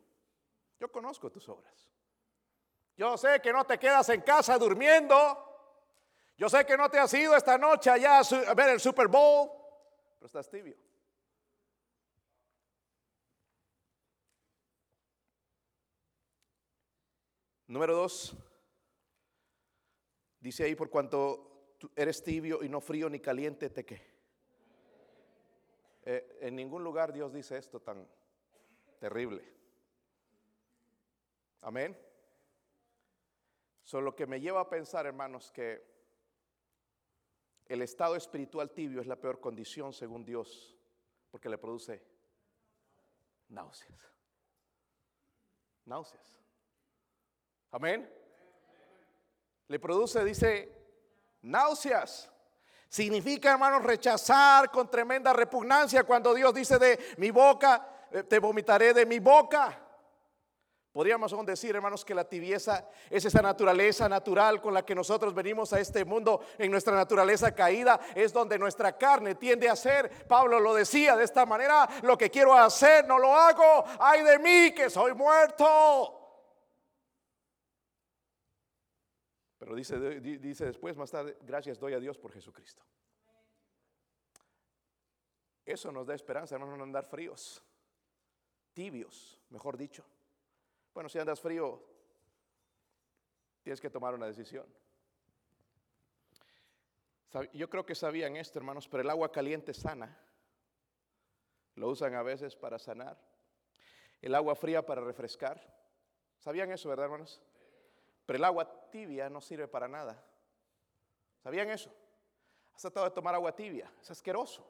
Yo 0.79 0.91
conozco 0.91 1.31
tus 1.31 1.49
obras. 1.49 1.91
Yo 2.97 3.17
sé 3.17 3.41
que 3.41 3.53
no 3.53 3.65
te 3.65 3.79
quedas 3.79 4.09
en 4.11 4.23
casa 4.23 4.59
durmiendo. 4.59 5.15
Yo 6.37 6.49
sé 6.49 6.65
que 6.65 6.77
no 6.77 6.89
te 6.91 6.99
has 6.99 7.13
ido 7.15 7.37
esta 7.37 7.59
noche 7.59 7.91
allá 7.91 8.21
a 8.21 8.55
ver 8.55 8.71
el 8.71 8.81
Super 8.81 9.09
Bowl, 9.09 9.51
pero 10.15 10.27
estás 10.27 10.49
tibio. 10.49 10.77
Número 17.73 17.97
dos, 17.97 18.37
dice 20.39 20.65
ahí, 20.65 20.75
por 20.75 20.91
cuanto 20.91 21.79
eres 21.97 22.23
tibio 22.23 22.63
y 22.63 22.69
no 22.69 22.83
frío 22.83 23.09
ni 23.09 23.19
caliente, 23.19 23.71
te 23.71 23.83
que. 23.87 24.13
Eh, 26.05 26.39
en 26.43 26.55
ningún 26.55 26.85
lugar 26.85 27.15
Dios 27.15 27.33
dice 27.33 27.57
esto 27.57 27.81
tan 27.81 28.07
terrible. 28.99 29.43
Amén. 31.63 31.99
Solo 33.85 34.15
que 34.15 34.27
me 34.27 34.39
lleva 34.39 34.61
a 34.61 34.69
pensar, 34.69 35.07
hermanos, 35.07 35.51
que 35.51 35.83
el 37.69 37.81
estado 37.81 38.17
espiritual 38.17 38.71
tibio 38.71 39.01
es 39.01 39.07
la 39.07 39.17
peor 39.17 39.41
condición 39.41 39.95
según 39.95 40.27
Dios, 40.27 40.77
porque 41.31 41.49
le 41.49 41.57
produce 41.57 42.05
náuseas. 43.49 44.13
Náuseas. 45.87 46.43
Amén. 47.73 48.07
Le 49.69 49.79
produce, 49.79 50.23
dice, 50.25 50.71
náuseas. 51.41 52.31
Significa, 52.87 53.53
hermanos, 53.53 53.83
rechazar 53.83 54.71
con 54.71 54.91
tremenda 54.91 55.33
repugnancia 55.33 56.05
cuando 56.05 56.35
Dios 56.35 56.53
dice 56.53 56.79
de 56.79 56.99
mi 57.17 57.31
boca, 57.31 58.07
eh, 58.11 58.25
te 58.25 58.39
vomitaré 58.39 58.93
de 58.93 59.07
mi 59.07 59.19
boca. 59.19 59.79
Podríamos 60.93 61.33
aún 61.33 61.47
decir, 61.47 61.75
hermanos, 61.75 62.05
que 62.05 62.15
la 62.15 62.29
tibieza 62.29 62.87
es 63.09 63.25
esa 63.25 63.41
naturaleza 63.41 64.07
natural 64.11 64.61
con 64.61 64.75
la 64.75 64.85
que 64.85 64.95
nosotros 64.95 65.35
venimos 65.35 65.73
a 65.73 65.81
este 65.81 66.05
mundo 66.05 66.43
en 66.59 66.71
nuestra 66.71 66.95
naturaleza 66.95 67.55
caída, 67.55 67.99
es 68.15 68.35
donde 68.35 68.59
nuestra 68.59 68.99
carne 68.99 69.37
tiende 69.37 69.71
a 69.71 69.77
ser. 69.77 70.27
Pablo 70.27 70.61
lo 70.61 70.75
decía 70.75 71.17
de 71.17 71.25
esta 71.25 71.47
manera, 71.47 71.89
lo 72.03 72.19
que 72.19 72.31
quiero 72.31 72.53
hacer 72.55 73.09
no 73.09 73.19
lo 73.19 73.35
hago, 73.35 73.87
ay 73.99 74.23
de 74.23 74.39
mí 74.39 74.75
que 74.75 74.91
soy 74.91 75.15
muerto. 75.15 76.22
Pero 79.73 80.21
dice, 80.21 80.67
después, 80.67 80.99
más 80.99 81.11
tarde, 81.11 81.35
gracias 81.41 81.79
doy 81.79 81.95
a 81.95 81.99
Dios 81.99 82.19
por 82.19 82.31
Jesucristo. 82.31 82.83
Eso 85.65 85.91
nos 85.91 86.07
da 86.07 86.15
esperanza, 86.15 86.57
hermanos, 86.57 86.77
no 86.77 86.85
andar 86.85 87.07
fríos, 87.07 87.63
tibios, 88.75 89.41
mejor 89.49 89.79
dicho. 89.79 90.05
Bueno, 90.93 91.09
si 91.09 91.19
andas 91.19 91.41
frío, 91.41 91.83
tienes 93.63 93.81
que 93.81 93.89
tomar 93.89 94.15
una 94.15 94.27
decisión. 94.27 94.67
Yo 97.55 97.71
creo 97.71 97.87
que 97.87 97.95
sabían 97.95 98.37
esto, 98.37 98.59
hermanos, 98.59 98.87
pero 98.89 99.03
el 99.03 99.09
agua 99.09 99.33
caliente 99.33 99.73
sana. 99.73 100.21
Lo 101.77 101.89
usan 101.89 102.15
a 102.15 102.23
veces 102.23 102.57
para 102.57 102.79
sanar. 102.79 103.19
El 104.21 104.35
agua 104.35 104.55
fría 104.55 104.85
para 104.85 105.01
refrescar. 105.01 105.67
¿Sabían 106.41 106.71
eso, 106.73 106.91
verdad, 106.91 107.07
hermanos? 107.07 107.41
Pero 108.27 108.37
el 108.37 108.45
agua 108.45 108.69
tibia 108.91 109.29
no 109.29 109.41
sirve 109.41 109.69
para 109.69 109.89
nada. 109.89 110.23
¿Sabían 111.43 111.71
eso? 111.71 111.91
Has 112.75 112.83
tratado 112.83 113.07
de 113.07 113.15
tomar 113.15 113.35
agua 113.35 113.55
tibia. 113.55 113.91
Es 114.01 114.11
asqueroso. 114.11 114.67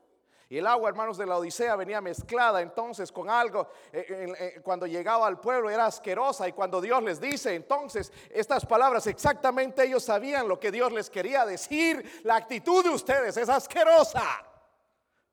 Y 0.52 0.58
el 0.58 0.66
agua, 0.66 0.90
hermanos, 0.90 1.16
de 1.16 1.24
la 1.24 1.38
Odisea 1.38 1.76
venía 1.76 2.02
mezclada 2.02 2.60
entonces 2.60 3.10
con 3.10 3.30
algo. 3.30 3.68
Eh, 3.90 4.60
cuando 4.62 4.86
llegaba 4.86 5.26
al 5.26 5.40
pueblo 5.40 5.70
era 5.70 5.86
asquerosa. 5.86 6.46
Y 6.46 6.52
cuando 6.52 6.78
Dios 6.80 7.02
les 7.02 7.18
dice 7.18 7.54
entonces 7.54 8.12
estas 8.28 8.66
palabras, 8.66 9.06
exactamente 9.06 9.82
ellos 9.82 10.04
sabían 10.04 10.46
lo 10.46 10.60
que 10.60 10.70
Dios 10.70 10.92
les 10.92 11.08
quería 11.08 11.46
decir. 11.46 12.20
La 12.24 12.36
actitud 12.36 12.84
de 12.84 12.90
ustedes 12.90 13.34
es 13.38 13.48
asquerosa. 13.48 14.22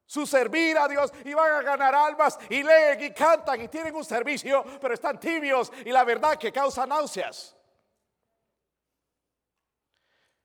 Su 0.05 0.25
servir 0.25 0.77
a 0.77 0.87
Dios 0.87 1.11
y 1.25 1.33
van 1.33 1.51
a 1.51 1.61
ganar 1.63 1.93
almas 1.93 2.39
y 2.49 2.63
leen 2.63 3.03
y 3.03 3.11
cantan 3.11 3.61
y 3.61 3.67
tienen 3.67 3.93
un 3.93 4.05
servicio, 4.05 4.63
pero 4.79 4.93
están 4.93 5.19
tibios 5.19 5.69
y 5.85 5.91
la 5.91 6.05
verdad 6.05 6.37
que 6.37 6.51
causa 6.51 6.85
náuseas. 6.87 7.58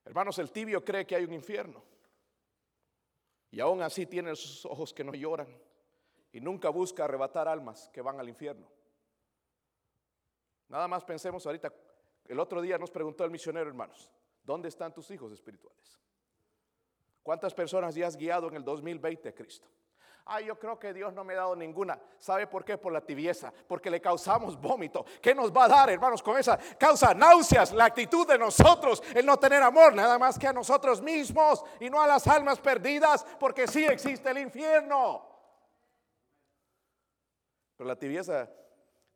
Hermanos, 0.05 0.39
el 0.39 0.51
tibio 0.51 0.85
cree 0.85 1.07
que 1.07 1.17
hay 1.17 1.25
un 1.25 1.33
infierno. 1.33 1.83
Y 3.51 3.61
aún 3.61 3.83
así 3.83 4.07
tiene 4.07 4.35
sus 4.35 4.67
ojos 4.67 4.93
que 4.93 5.05
no 5.05 5.15
lloran 5.15 5.49
y 6.33 6.41
nunca 6.41 6.69
busca 6.69 7.05
arrebatar 7.05 7.47
almas 7.47 7.89
que 7.93 8.03
van 8.03 8.19
al 8.19 8.29
infierno. 8.29 8.67
Nada 10.69 10.89
más 10.89 11.05
pensemos 11.05 11.47
ahorita, 11.47 11.73
el 12.27 12.41
otro 12.41 12.61
día 12.61 12.79
nos 12.79 12.91
preguntó 12.91 13.25
el 13.25 13.31
misionero, 13.31 13.69
hermanos, 13.69 14.11
¿dónde 14.43 14.69
están 14.69 14.93
tus 14.93 15.11
hijos 15.11 15.33
espirituales? 15.33 16.01
¿Cuántas 17.23 17.55
personas 17.55 17.95
ya 17.95 18.07
has 18.07 18.17
guiado 18.17 18.49
en 18.49 18.57
el 18.57 18.65
2020 18.65 19.29
a 19.29 19.35
Cristo? 19.35 19.69
Ay, 20.27 20.47
yo 20.47 20.59
creo 20.59 20.79
que 20.79 20.95
Dios 20.95 21.13
no 21.13 21.23
me 21.23 21.35
ha 21.35 21.39
dado 21.39 21.55
ninguna. 21.55 22.01
¿Sabe 22.19 22.47
por 22.47 22.65
qué? 22.65 22.79
Por 22.79 22.93
la 22.93 23.03
tibieza, 23.03 23.53
porque 23.69 23.91
le 23.91 24.01
causamos 24.01 24.59
vómito. 24.59 25.05
¿Qué 25.21 25.35
nos 25.35 25.53
va 25.53 25.65
a 25.65 25.69
dar, 25.69 25.91
hermanos, 25.91 26.23
con 26.23 26.39
esa 26.39 26.59
causa 26.79 27.13
náuseas? 27.13 27.73
La 27.73 27.85
actitud 27.85 28.27
de 28.27 28.39
nosotros, 28.39 29.03
el 29.15 29.27
no 29.27 29.39
tener 29.39 29.63
amor, 29.63 29.95
nada 29.95 30.19
más 30.19 30.39
que 30.39 30.47
a 30.47 30.53
nosotros 30.53 31.03
mismos 31.03 31.63
y 31.79 31.91
no 31.91 32.01
a 32.01 32.07
las 32.07 32.27
almas 32.27 32.59
perdidas, 32.59 33.27
porque 33.39 33.67
sí 33.69 33.85
existe 33.85 34.31
el 34.31 34.39
infierno. 34.39 35.29
Pero 37.77 37.89
la 37.89 37.97
tibieza 37.97 38.49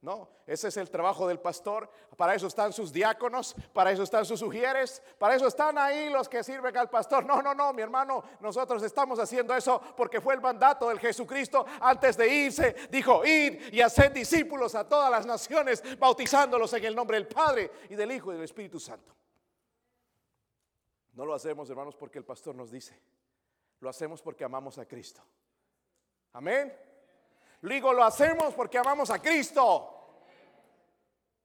no, 0.00 0.30
ese 0.46 0.68
es 0.68 0.76
el 0.76 0.90
trabajo 0.90 1.26
del 1.26 1.40
pastor. 1.40 1.90
Para 2.16 2.34
eso 2.34 2.46
están 2.46 2.72
sus 2.72 2.92
diáconos, 2.92 3.56
para 3.72 3.90
eso 3.90 4.04
están 4.04 4.24
sus 4.24 4.38
sugieres, 4.38 5.02
para 5.18 5.34
eso 5.34 5.48
están 5.48 5.76
ahí 5.76 6.08
los 6.08 6.28
que 6.28 6.44
sirven 6.44 6.76
al 6.76 6.88
pastor. 6.88 7.24
No, 7.24 7.42
no, 7.42 7.52
no, 7.52 7.72
mi 7.72 7.82
hermano, 7.82 8.22
nosotros 8.40 8.82
estamos 8.84 9.18
haciendo 9.18 9.56
eso 9.56 9.80
porque 9.96 10.20
fue 10.20 10.34
el 10.34 10.40
mandato 10.40 10.88
del 10.88 11.00
Jesucristo 11.00 11.66
antes 11.80 12.16
de 12.16 12.28
irse. 12.28 12.76
Dijo, 12.90 13.24
ir 13.24 13.70
y 13.72 13.80
hacer 13.80 14.12
discípulos 14.12 14.76
a 14.76 14.88
todas 14.88 15.10
las 15.10 15.26
naciones, 15.26 15.82
bautizándolos 15.98 16.72
en 16.74 16.84
el 16.84 16.94
nombre 16.94 17.16
del 17.16 17.26
Padre 17.26 17.70
y 17.88 17.96
del 17.96 18.12
Hijo 18.12 18.30
y 18.30 18.36
del 18.36 18.44
Espíritu 18.44 18.78
Santo. 18.78 19.12
No 21.14 21.26
lo 21.26 21.34
hacemos, 21.34 21.68
hermanos, 21.68 21.96
porque 21.96 22.18
el 22.18 22.24
pastor 22.24 22.54
nos 22.54 22.70
dice. 22.70 22.96
Lo 23.80 23.88
hacemos 23.88 24.22
porque 24.22 24.44
amamos 24.44 24.78
a 24.78 24.86
Cristo. 24.86 25.20
Amén. 26.32 26.72
Digo, 27.62 27.92
lo 27.92 28.04
hacemos 28.04 28.54
porque 28.54 28.78
amamos 28.78 29.10
a 29.10 29.20
Cristo. 29.20 29.94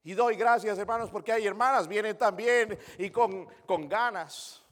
Y 0.04 0.14
doy 0.14 0.36
gracias, 0.36 0.78
hermanos, 0.78 1.10
porque 1.10 1.32
hay 1.32 1.48
hermanas, 1.48 1.88
vienen 1.88 2.18
también 2.18 2.78
y 2.98 3.10
con, 3.10 3.48
con 3.66 3.88
ganas 3.88 4.64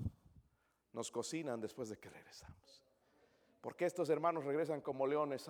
nos 0.94 1.10
cocinan 1.10 1.62
después 1.62 1.90
de 1.90 1.98
que 1.98 2.10
regresamos. 2.10 2.84
Porque 3.62 3.86
estos 3.86 4.10
hermanos 4.10 4.44
regresan 4.44 4.82
como 4.82 5.08
leones 5.08 5.50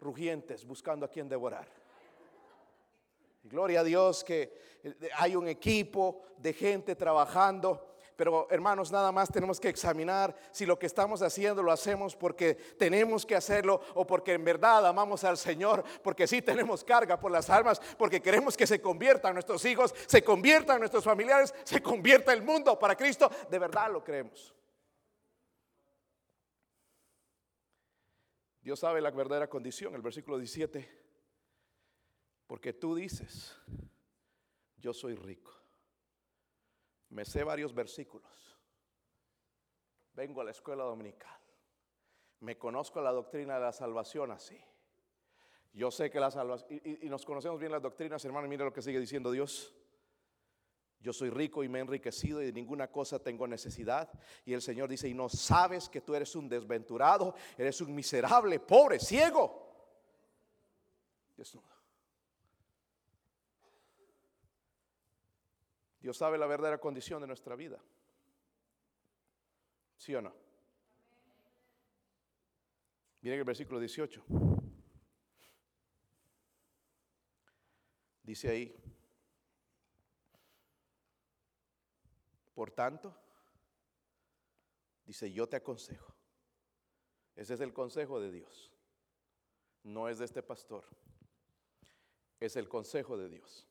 rugientes 0.00 0.64
buscando 0.64 1.06
a 1.06 1.10
quien 1.10 1.28
devorar. 1.28 1.68
gloria 3.42 3.80
a 3.80 3.84
Dios 3.84 4.22
que 4.22 4.76
hay 5.16 5.34
un 5.34 5.48
equipo 5.48 6.22
de 6.36 6.52
gente 6.52 6.94
trabajando 6.94 7.95
pero 8.16 8.48
hermanos, 8.50 8.90
nada 8.90 9.12
más 9.12 9.30
tenemos 9.30 9.60
que 9.60 9.68
examinar 9.68 10.34
si 10.50 10.64
lo 10.64 10.78
que 10.78 10.86
estamos 10.86 11.20
haciendo 11.20 11.62
lo 11.62 11.70
hacemos 11.70 12.16
porque 12.16 12.54
tenemos 12.54 13.26
que 13.26 13.36
hacerlo 13.36 13.82
o 13.94 14.06
porque 14.06 14.32
en 14.32 14.44
verdad 14.44 14.86
amamos 14.86 15.22
al 15.22 15.36
Señor, 15.36 15.84
porque 16.02 16.26
sí 16.26 16.40
tenemos 16.40 16.82
carga 16.82 17.20
por 17.20 17.30
las 17.30 17.50
almas, 17.50 17.78
porque 17.98 18.22
queremos 18.22 18.56
que 18.56 18.66
se 18.66 18.80
conviertan 18.80 19.34
nuestros 19.34 19.62
hijos, 19.66 19.94
se 20.06 20.22
conviertan 20.22 20.78
nuestros 20.78 21.04
familiares, 21.04 21.54
se 21.64 21.82
convierta 21.82 22.32
el 22.32 22.42
mundo 22.42 22.78
para 22.78 22.96
Cristo. 22.96 23.30
De 23.50 23.58
verdad 23.58 23.92
lo 23.92 24.02
creemos. 24.02 24.54
Dios 28.62 28.80
sabe 28.80 29.02
la 29.02 29.10
verdadera 29.10 29.48
condición, 29.48 29.94
el 29.94 30.02
versículo 30.02 30.38
17, 30.38 30.88
porque 32.46 32.72
tú 32.72 32.94
dices, 32.96 33.54
yo 34.78 34.94
soy 34.94 35.14
rico 35.14 35.55
me 37.10 37.24
sé 37.24 37.44
varios 37.44 37.74
versículos. 37.74 38.58
Vengo 40.14 40.40
a 40.40 40.44
la 40.44 40.50
escuela 40.50 40.84
dominical. 40.84 41.38
Me 42.40 42.56
conozco 42.56 43.00
la 43.00 43.12
doctrina 43.12 43.54
de 43.54 43.60
la 43.60 43.72
salvación 43.72 44.30
así. 44.30 44.58
Yo 45.72 45.90
sé 45.90 46.10
que 46.10 46.18
la 46.18 46.30
salvación, 46.30 46.80
y, 46.84 47.08
nos 47.08 47.24
conocemos 47.24 47.60
bien 47.60 47.70
las 47.70 47.82
doctrinas, 47.82 48.24
hermano, 48.24 48.48
mire 48.48 48.64
lo 48.64 48.72
que 48.72 48.80
sigue 48.80 48.98
diciendo 48.98 49.30
Dios. 49.30 49.74
Yo 51.00 51.12
soy 51.12 51.28
rico 51.28 51.62
y 51.62 51.68
me 51.68 51.78
he 51.78 51.82
enriquecido 51.82 52.42
y 52.42 52.46
de 52.46 52.52
ninguna 52.52 52.90
cosa 52.90 53.22
tengo 53.22 53.46
necesidad. 53.46 54.10
Y 54.46 54.54
el 54.54 54.62
Señor 54.62 54.88
dice, 54.88 55.06
y 55.08 55.14
no 55.14 55.28
sabes 55.28 55.88
que 55.88 56.00
tú 56.00 56.14
eres 56.14 56.34
un 56.34 56.48
desventurado, 56.48 57.34
eres 57.58 57.80
un 57.82 57.94
miserable, 57.94 58.58
pobre, 58.58 58.98
ciego. 58.98 59.66
Desnudo. 61.36 61.75
Dios 66.06 66.18
sabe 66.18 66.38
la 66.38 66.46
verdadera 66.46 66.78
condición 66.78 67.20
de 67.20 67.26
nuestra 67.26 67.56
vida. 67.56 67.82
¿Sí 69.96 70.14
o 70.14 70.22
no? 70.22 70.32
Miren 73.22 73.40
el 73.40 73.44
versículo 73.44 73.80
18. 73.80 74.24
Dice 78.22 78.48
ahí, 78.48 78.72
por 82.54 82.70
tanto, 82.70 83.12
dice, 85.06 85.32
yo 85.32 85.48
te 85.48 85.56
aconsejo. 85.56 86.14
Ese 87.34 87.54
es 87.54 87.60
el 87.60 87.72
consejo 87.72 88.20
de 88.20 88.30
Dios. 88.30 88.72
No 89.82 90.08
es 90.08 90.20
de 90.20 90.26
este 90.26 90.44
pastor. 90.44 90.84
Es 92.38 92.54
el 92.54 92.68
consejo 92.68 93.18
de 93.18 93.28
Dios. 93.28 93.65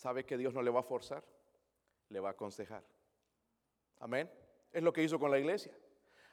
¿Sabe 0.00 0.24
que 0.24 0.38
Dios 0.38 0.54
no 0.54 0.62
le 0.62 0.70
va 0.70 0.80
a 0.80 0.82
forzar? 0.82 1.22
Le 2.08 2.20
va 2.20 2.30
a 2.30 2.32
aconsejar. 2.32 2.82
Amén. 3.98 4.32
Es 4.72 4.82
lo 4.82 4.94
que 4.94 5.02
hizo 5.02 5.18
con 5.18 5.30
la 5.30 5.38
iglesia. 5.38 5.76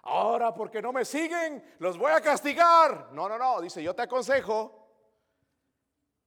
Ahora, 0.03 0.53
porque 0.53 0.81
no 0.81 0.93
me 0.93 1.03
siguen, 1.03 1.61
los 1.79 1.97
voy 1.97 2.13
a 2.13 2.21
castigar. 2.21 3.09
No, 3.11 3.27
no, 3.27 3.37
no. 3.37 3.59
Dice, 3.59 3.83
yo 3.83 3.93
te 3.93 4.03
aconsejo 4.03 4.87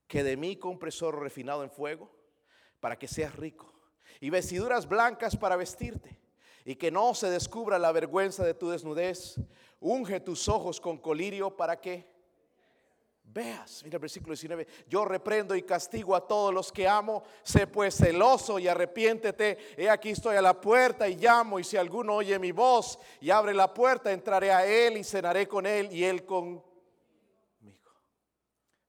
que 0.06 0.22
de 0.22 0.36
mí 0.36 0.56
compres 0.56 1.00
oro 1.00 1.18
refinado 1.18 1.64
en 1.64 1.70
fuego 1.70 2.10
para 2.78 2.98
que 2.98 3.08
seas 3.08 3.34
rico 3.34 3.72
y 4.20 4.28
vestiduras 4.28 4.86
blancas 4.86 5.34
para 5.34 5.56
vestirte 5.56 6.20
y 6.66 6.76
que 6.76 6.90
no 6.90 7.14
se 7.14 7.30
descubra 7.30 7.78
la 7.78 7.90
vergüenza 7.90 8.44
de 8.44 8.52
tu 8.52 8.68
desnudez. 8.68 9.40
Unge 9.80 10.20
tus 10.20 10.46
ojos 10.46 10.78
con 10.78 10.98
colirio 10.98 11.56
para 11.56 11.80
que 11.80 12.09
veas. 13.32 13.82
Mira 13.84 13.96
el 13.96 14.00
versículo 14.00 14.32
19. 14.32 14.66
Yo 14.88 15.04
reprendo 15.04 15.54
y 15.54 15.62
castigo 15.62 16.14
a 16.14 16.26
todos 16.26 16.52
los 16.52 16.72
que 16.72 16.88
amo. 16.88 17.22
Sé 17.42 17.66
pues 17.66 17.96
celoso 17.96 18.58
y 18.58 18.68
arrepiéntete. 18.68 19.74
He 19.76 19.88
aquí 19.88 20.10
estoy 20.10 20.36
a 20.36 20.42
la 20.42 20.60
puerta 20.60 21.08
y 21.08 21.16
llamo. 21.16 21.58
Y 21.58 21.64
si 21.64 21.76
alguno 21.76 22.16
oye 22.16 22.38
mi 22.38 22.52
voz 22.52 22.98
y 23.20 23.30
abre 23.30 23.54
la 23.54 23.72
puerta, 23.72 24.12
entraré 24.12 24.52
a 24.52 24.66
él 24.66 24.96
y 24.96 25.04
cenaré 25.04 25.46
con 25.46 25.66
él 25.66 25.92
y 25.92 26.04
él 26.04 26.24
conmigo. 26.24 26.64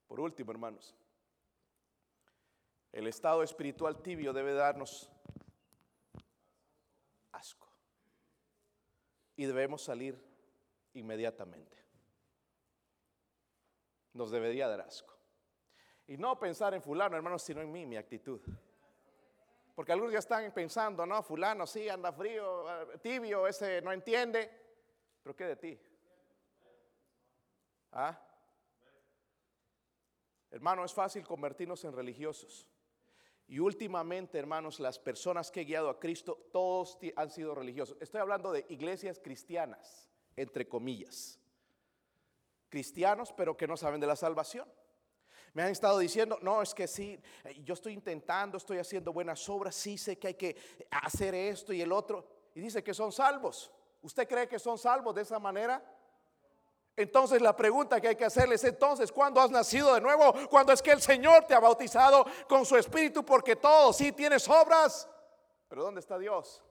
Por 0.08 0.20
último, 0.20 0.52
hermanos, 0.52 0.96
el 2.92 3.08
estado 3.08 3.44
espiritual 3.44 4.02
tibio 4.02 4.34
debe 4.34 4.54
darnos 4.54 5.10
asco. 7.32 7.68
Y 9.36 9.46
debemos 9.46 9.84
salir 9.84 10.22
inmediatamente 10.94 11.82
nos 14.14 14.32
debería 14.32 14.68
dar 14.68 14.82
asco. 14.82 15.14
Y 16.08 16.18
no 16.18 16.38
pensar 16.40 16.74
en 16.74 16.82
fulano, 16.82 17.16
hermanos, 17.16 17.42
sino 17.42 17.62
en 17.62 17.72
mí, 17.72 17.86
mi 17.86 17.98
actitud. 17.98 18.42
Porque 19.76 19.94
algunos 19.94 20.14
ya 20.14 20.20
están 20.20 20.52
pensando, 20.52 21.06
no, 21.06 21.24
fulano 21.24 21.66
sí 21.66 21.88
anda 21.88 22.12
frío, 22.12 22.70
eh, 22.70 22.98
tibio, 23.02 23.48
ese 23.48 23.82
no 23.82 23.92
entiende. 23.92 24.52
Pero 25.24 25.36
¿qué 25.36 25.46
de 25.46 25.56
ti? 25.56 25.80
¿Ah? 27.94 28.20
Hermano, 30.50 30.84
es 30.84 30.94
fácil 30.94 31.26
convertirnos 31.26 31.84
en 31.86 31.94
religiosos. 31.94 32.68
Y 33.48 33.60
últimamente, 33.60 34.38
hermanos, 34.38 34.80
las 34.80 35.00
personas 35.00 35.52
que 35.52 35.62
he 35.62 35.66
guiado 35.66 35.90
a 35.90 36.00
Cristo, 36.00 36.50
todos 36.52 36.98
han 37.16 37.30
sido 37.30 37.56
religiosos. 37.56 37.98
Estoy 38.02 38.22
hablando 38.22 38.52
de 38.52 38.66
iglesias 38.70 39.20
cristianas, 39.20 40.10
entre 40.36 40.68
comillas 40.68 41.41
cristianos, 42.72 43.32
pero 43.34 43.56
que 43.56 43.68
no 43.68 43.78
saben 43.78 44.02
de 44.02 44.08
la 44.08 44.16
salvación. 44.16 44.68
Me 45.54 45.62
han 45.62 45.70
estado 45.70 46.00
diciendo, 46.00 46.40
no, 46.42 46.62
es 46.62 46.74
que 46.74 46.88
sí, 46.88 47.22
eh, 47.44 47.62
yo 47.64 47.74
estoy 47.74 47.94
intentando, 47.94 48.58
estoy 48.58 48.78
haciendo 48.78 49.12
buenas 49.12 49.48
obras, 49.50 49.76
sí 49.76 49.98
sé 49.98 50.18
que 50.18 50.30
hay 50.30 50.34
que 50.34 50.56
hacer 50.90 51.36
esto 51.36 51.74
y 51.74 51.82
el 51.82 51.92
otro. 51.92 52.26
Y 52.56 52.62
dice 52.62 52.84
que 52.84 52.94
son 52.94 53.12
salvos. 53.12 53.72
¿Usted 54.02 54.28
cree 54.28 54.48
que 54.48 54.58
son 54.58 54.78
salvos 54.78 55.14
de 55.14 55.22
esa 55.22 55.38
manera? 55.38 55.84
Entonces 56.96 57.42
la 57.42 57.56
pregunta 57.56 58.00
que 58.00 58.10
hay 58.10 58.16
que 58.16 58.26
hacerles 58.26 58.64
es 58.64 58.72
entonces, 58.72 59.12
¿cuándo 59.12 59.42
has 59.42 59.52
nacido 59.52 59.94
de 59.94 60.02
nuevo? 60.02 60.34
Cuando 60.50 60.72
es 60.72 60.82
que 60.82 60.92
el 60.92 61.02
Señor 61.02 61.46
te 61.46 61.54
ha 61.54 61.60
bautizado 61.60 62.26
con 62.48 62.66
su 62.66 62.78
espíritu, 62.78 63.24
porque 63.24 63.58
todo 63.58 63.92
sí 63.92 64.14
tienes 64.14 64.48
obras. 64.48 65.10
Pero 65.68 65.84
¿dónde 65.84 66.00
está 66.00 66.18
Dios? 66.18 66.64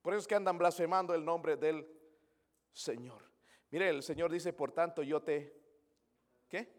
Por 0.00 0.14
eso 0.14 0.20
es 0.20 0.26
que 0.26 0.34
andan 0.34 0.58
blasfemando 0.58 1.14
el 1.14 1.24
nombre 1.24 1.56
del 1.56 1.86
Señor. 2.72 3.31
Mire, 3.72 3.88
el 3.88 4.02
Señor 4.02 4.30
dice, 4.30 4.52
por 4.52 4.70
tanto, 4.70 5.02
yo 5.02 5.22
te... 5.22 5.58
¿Qué? 6.46 6.70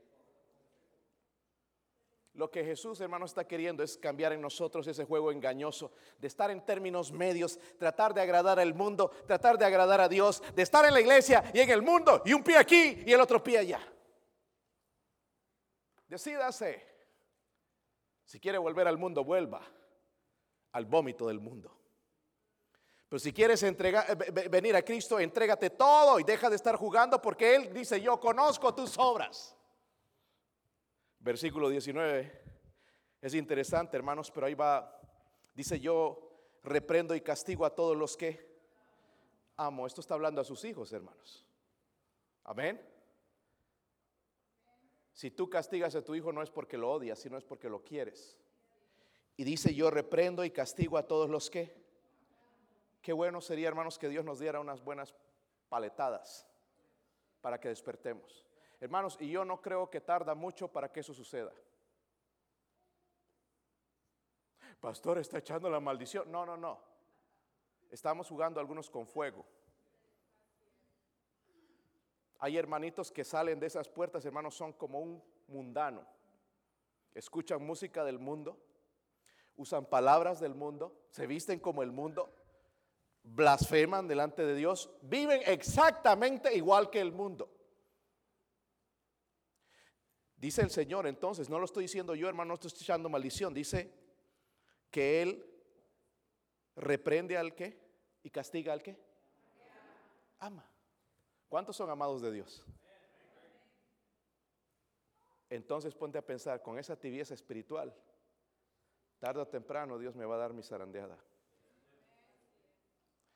Lo 2.35 2.51
que 2.51 2.63
Jesús, 2.63 3.01
hermano, 3.01 3.25
está 3.25 3.47
queriendo 3.47 3.81
es 3.81 3.97
cambiar 3.97 4.31
en 4.31 4.41
nosotros 4.41 4.85
ese 4.85 5.03
juego 5.03 5.31
engañoso, 5.31 5.91
de 6.19 6.27
estar 6.27 6.51
en 6.51 6.63
términos 6.63 7.11
medios, 7.11 7.59
tratar 7.79 8.13
de 8.13 8.21
agradar 8.21 8.59
al 8.59 8.75
mundo, 8.75 9.09
tratar 9.25 9.57
de 9.57 9.65
agradar 9.65 10.01
a 10.01 10.07
Dios, 10.07 10.43
de 10.55 10.61
estar 10.61 10.85
en 10.85 10.93
la 10.93 11.01
iglesia 11.01 11.43
y 11.51 11.61
en 11.61 11.71
el 11.71 11.81
mundo, 11.81 12.21
y 12.25 12.33
un 12.33 12.43
pie 12.43 12.57
aquí 12.57 13.03
y 13.05 13.11
el 13.11 13.21
otro 13.21 13.43
pie 13.43 13.57
allá. 13.57 13.81
Decídase. 16.07 16.93
Si 18.23 18.39
quiere 18.39 18.59
volver 18.59 18.87
al 18.87 18.99
mundo, 18.99 19.23
vuelva 19.23 19.67
al 20.73 20.85
vómito 20.85 21.27
del 21.27 21.39
mundo. 21.39 21.82
Pero 23.13 23.19
si 23.19 23.31
quieres 23.31 23.61
eh, 23.61 24.49
venir 24.49 24.75
a 24.75 24.81
Cristo, 24.81 25.19
entrégate 25.19 25.69
todo 25.69 26.19
y 26.19 26.23
deja 26.23 26.49
de 26.49 26.55
estar 26.55 26.75
jugando 26.75 27.21
porque 27.21 27.53
Él 27.53 27.71
dice, 27.71 28.01
yo 28.01 28.19
conozco 28.19 28.73
tus 28.73 28.97
obras. 28.97 29.55
Versículo 31.19 31.69
19. 31.69 32.41
Es 33.21 33.35
interesante, 33.35 33.95
hermanos, 33.95 34.31
pero 34.31 34.47
ahí 34.47 34.55
va. 34.55 34.99
Dice, 35.53 35.79
yo 35.79 36.57
reprendo 36.63 37.13
y 37.13 37.21
castigo 37.21 37.67
a 37.67 37.75
todos 37.75 37.95
los 37.95 38.17
que 38.17 38.51
amo. 39.57 39.85
Esto 39.85 40.01
está 40.01 40.15
hablando 40.15 40.41
a 40.41 40.43
sus 40.43 40.65
hijos, 40.65 40.91
hermanos. 40.91 41.45
Amén. 42.45 42.83
Si 45.11 45.29
tú 45.29 45.51
castigas 45.51 45.93
a 45.93 46.03
tu 46.03 46.15
hijo 46.15 46.33
no 46.33 46.41
es 46.41 46.49
porque 46.49 46.79
lo 46.79 46.91
odias, 46.91 47.19
sino 47.19 47.37
es 47.37 47.43
porque 47.43 47.69
lo 47.69 47.83
quieres. 47.83 48.39
Y 49.37 49.43
dice, 49.43 49.75
yo 49.75 49.91
reprendo 49.91 50.43
y 50.43 50.49
castigo 50.49 50.97
a 50.97 51.05
todos 51.05 51.29
los 51.29 51.51
que 51.51 51.82
Qué 53.03 53.11
bueno 53.11 53.41
sería, 53.41 53.67
hermanos, 53.67 53.99
que 53.99 54.07
Dios 54.07 54.23
nos 54.23 54.39
diera 54.39 54.61
unas 54.61 54.81
buenas 54.81 55.13
paletadas 55.67 56.47
para 57.41 57.59
que 57.59 57.67
despertemos. 57.67 58.47
Hermanos, 58.79 59.17
y 59.19 59.29
yo 59.29 59.43
no 59.43 59.61
creo 59.61 59.89
que 59.89 59.99
tarda 59.99 60.33
mucho 60.33 60.69
para 60.69 60.89
que 60.89 61.01
eso 61.01 61.13
suceda. 61.13 61.51
Pastor, 64.79 65.17
está 65.17 65.39
echando 65.39 65.69
la 65.69 65.81
maldición. 65.81 66.31
No, 66.31 66.45
no, 66.45 66.55
no. 66.55 66.79
Estamos 67.91 68.29
jugando 68.29 68.61
algunos 68.61 68.89
con 68.89 69.05
fuego. 69.05 69.45
Hay 72.39 72.57
hermanitos 72.57 73.11
que 73.11 73.25
salen 73.25 73.59
de 73.59 73.67
esas 73.67 73.89
puertas, 73.89 74.23
hermanos, 74.23 74.55
son 74.55 74.71
como 74.71 75.01
un 75.01 75.21
mundano. 75.47 76.07
Escuchan 77.13 77.65
música 77.65 78.05
del 78.05 78.17
mundo, 78.17 78.57
usan 79.57 79.85
palabras 79.85 80.39
del 80.39 80.55
mundo, 80.55 81.05
se 81.09 81.27
visten 81.27 81.59
como 81.59 81.83
el 81.83 81.91
mundo 81.91 82.33
blasfeman 83.23 84.07
delante 84.07 84.45
de 84.45 84.55
Dios, 84.55 84.89
viven 85.01 85.41
exactamente 85.45 86.53
igual 86.55 86.89
que 86.89 86.99
el 86.99 87.11
mundo. 87.11 87.49
Dice 90.35 90.61
el 90.61 90.69
Señor, 90.69 91.07
entonces, 91.07 91.49
no 91.49 91.57
lo 91.57 91.65
estoy 91.65 91.85
diciendo 91.85 92.15
yo, 92.15 92.27
hermano, 92.27 92.49
no 92.49 92.53
estoy 92.55 92.71
echando 92.71 93.07
maldición, 93.09 93.53
dice 93.53 93.93
que 94.91 95.21
Él 95.21 95.45
reprende 96.75 97.37
al 97.37 97.55
que 97.55 97.81
y 98.23 98.29
castiga 98.29 98.73
al 98.73 98.83
que 98.83 98.99
ama. 100.39 100.69
¿Cuántos 101.47 101.77
son 101.77 101.89
amados 101.89 102.21
de 102.21 102.31
Dios? 102.31 102.65
Entonces 105.49 105.93
ponte 105.93 106.17
a 106.17 106.25
pensar, 106.25 106.61
con 106.61 106.79
esa 106.79 106.99
tibieza 106.99 107.33
espiritual, 107.33 107.95
tarde 109.19 109.39
o 109.39 109.47
temprano 109.47 109.99
Dios 109.99 110.15
me 110.15 110.25
va 110.25 110.35
a 110.35 110.39
dar 110.39 110.51
mi 110.51 110.63
zarandeada. 110.63 111.17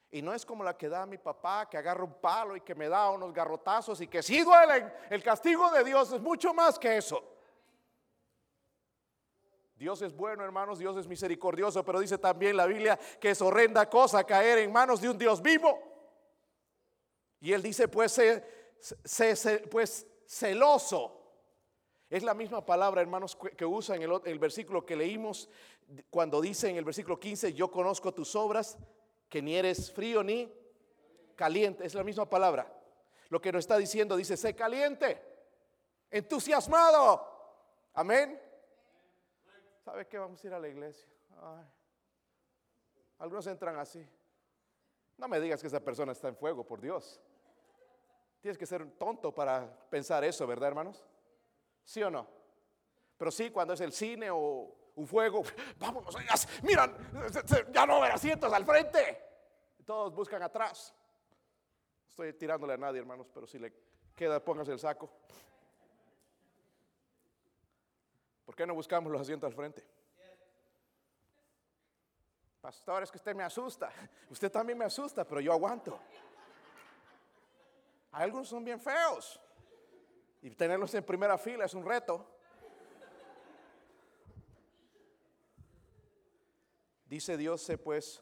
Y 0.10 0.22
no 0.22 0.34
es 0.34 0.46
como 0.46 0.64
la 0.64 0.78
que 0.78 0.88
da 0.88 1.06
mi 1.06 1.18
papá, 1.18 1.70
que 1.70 1.78
agarra 1.78 2.04
un 2.04 2.14
palo 2.22 2.56
y 2.56 2.62
que 2.62 2.76
me 2.76 2.88
da 2.88 3.10
unos 3.10 3.34
garrotazos 3.34 4.00
y 4.00 4.08
que 4.08 4.24
sí 4.24 4.42
duelen. 4.42 4.92
El 5.10 5.22
castigo 5.22 5.70
de 5.72 5.84
Dios 5.84 6.12
es 6.14 6.22
mucho 6.22 6.54
más 6.54 6.80
que 6.80 6.98
eso. 6.98 7.24
Dios 9.76 10.02
es 10.02 10.16
bueno, 10.16 10.44
hermanos, 10.44 10.80
Dios 10.80 10.98
es 10.98 11.08
misericordioso, 11.08 11.84
pero 11.84 12.00
dice 12.00 12.18
también 12.18 12.58
la 12.58 12.66
Biblia 12.66 12.98
que 13.20 13.32
es 13.32 13.42
horrenda 13.42 13.88
cosa 13.90 14.24
caer 14.24 14.60
en 14.60 14.72
manos 14.72 15.02
de 15.02 15.10
un 15.10 15.18
Dios 15.18 15.42
vivo. 15.42 15.78
Y 17.40 17.54
él 17.54 17.62
dice, 17.62 17.88
pues, 17.88 18.20
pues 19.70 20.08
celoso. 20.26 21.14
Es 22.10 22.24
la 22.24 22.34
misma 22.34 22.66
palabra, 22.66 23.02
hermanos, 23.02 23.38
que 23.56 23.66
usa 23.66 23.98
en 23.98 24.04
el, 24.04 24.22
el 24.24 24.40
versículo 24.40 24.86
que 24.86 24.96
leímos 24.96 25.50
cuando 26.10 26.42
dice 26.42 26.70
en 26.70 26.78
el 26.78 26.86
versículo 26.86 27.20
15, 27.20 27.54
yo 27.54 27.70
conozco 27.70 28.14
tus 28.14 28.36
obras 28.36 28.78
que 29.30 29.42
ni 29.42 29.56
eres 29.56 29.92
frío 29.92 30.24
ni 30.24 30.52
caliente, 31.36 31.86
es 31.86 31.94
la 31.94 32.04
misma 32.04 32.30
palabra. 32.30 32.72
Lo 33.30 33.42
que 33.42 33.52
nos 33.52 33.60
está 33.60 33.78
diciendo 33.78 34.16
dice, 34.16 34.38
sé 34.38 34.56
caliente, 34.56 35.22
entusiasmado. 36.10 37.36
Amén. 37.94 38.42
¿Sabe 39.84 40.08
qué? 40.08 40.18
Vamos 40.18 40.44
a 40.44 40.48
ir 40.48 40.54
a 40.54 40.60
la 40.60 40.68
iglesia. 40.68 41.08
Algunos 43.20 43.48
entran 43.48 43.78
así. 43.78 44.06
No 45.18 45.28
me 45.28 45.40
digas 45.40 45.62
que 45.62 45.68
esa 45.68 45.80
persona 45.80 46.12
está 46.12 46.28
en 46.28 46.36
fuego, 46.36 46.66
por 46.66 46.80
Dios. 46.80 47.20
Tienes 48.42 48.58
que 48.58 48.66
ser 48.66 48.90
tonto 48.92 49.34
para 49.34 49.68
pensar 49.90 50.24
eso, 50.24 50.46
¿verdad, 50.46 50.70
hermanos? 50.70 51.04
¿Sí 51.84 52.04
o 52.04 52.12
no? 52.12 52.28
Pero 53.18 53.32
sí, 53.32 53.50
cuando 53.50 53.74
es 53.74 53.82
el 53.82 53.92
cine 53.92 54.30
o 54.32 54.77
un 54.98 55.08
fuego, 55.08 55.44
vámonos, 55.78 56.16
miran, 56.64 56.96
ya 57.72 57.86
no 57.86 57.98
haber 57.98 58.12
asientos 58.14 58.52
al 58.52 58.66
frente. 58.66 59.24
Todos 59.86 60.14
buscan 60.14 60.42
atrás. 60.42 60.94
Estoy 62.10 62.34
tirándole 62.34 62.74
a 62.74 62.78
nadie, 62.78 63.00
hermanos, 63.00 63.28
pero 63.32 63.46
si 63.46 63.60
le 63.60 63.74
queda, 64.16 64.44
póngase 64.44 64.72
el 64.72 64.80
saco. 64.80 65.10
¿Por 68.44 68.56
qué 68.56 68.66
no 68.66 68.74
buscamos 68.74 69.12
los 69.12 69.22
asientos 69.22 69.48
al 69.48 69.54
frente? 69.54 69.86
Pastor, 72.60 73.04
es 73.04 73.12
que 73.12 73.18
usted 73.18 73.36
me 73.36 73.44
asusta. 73.44 73.92
Usted 74.32 74.52
también 74.52 74.80
me 74.80 74.86
asusta, 74.86 75.24
pero 75.24 75.40
yo 75.40 75.54
aguanto. 75.54 76.00
Algunos 78.14 78.48
son 78.48 78.66
bien 78.66 78.82
feos. 78.82 79.40
Y 80.42 80.50
tenerlos 80.50 80.94
en 80.96 81.04
primera 81.04 81.38
fila 81.38 81.66
es 81.66 81.74
un 81.76 81.86
reto. 81.86 82.37
Dice 87.08 87.38
Dios, 87.38 87.62
sé 87.62 87.78
pues 87.78 88.22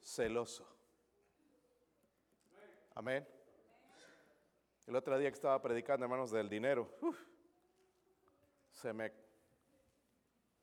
celoso. 0.00 0.66
Amén. 2.94 3.26
El 4.86 4.96
otro 4.96 5.18
día 5.18 5.30
que 5.30 5.34
estaba 5.34 5.60
predicando, 5.60 6.04
hermanos, 6.04 6.30
del 6.30 6.48
dinero, 6.48 6.88
se 8.70 8.92
me 8.92 9.12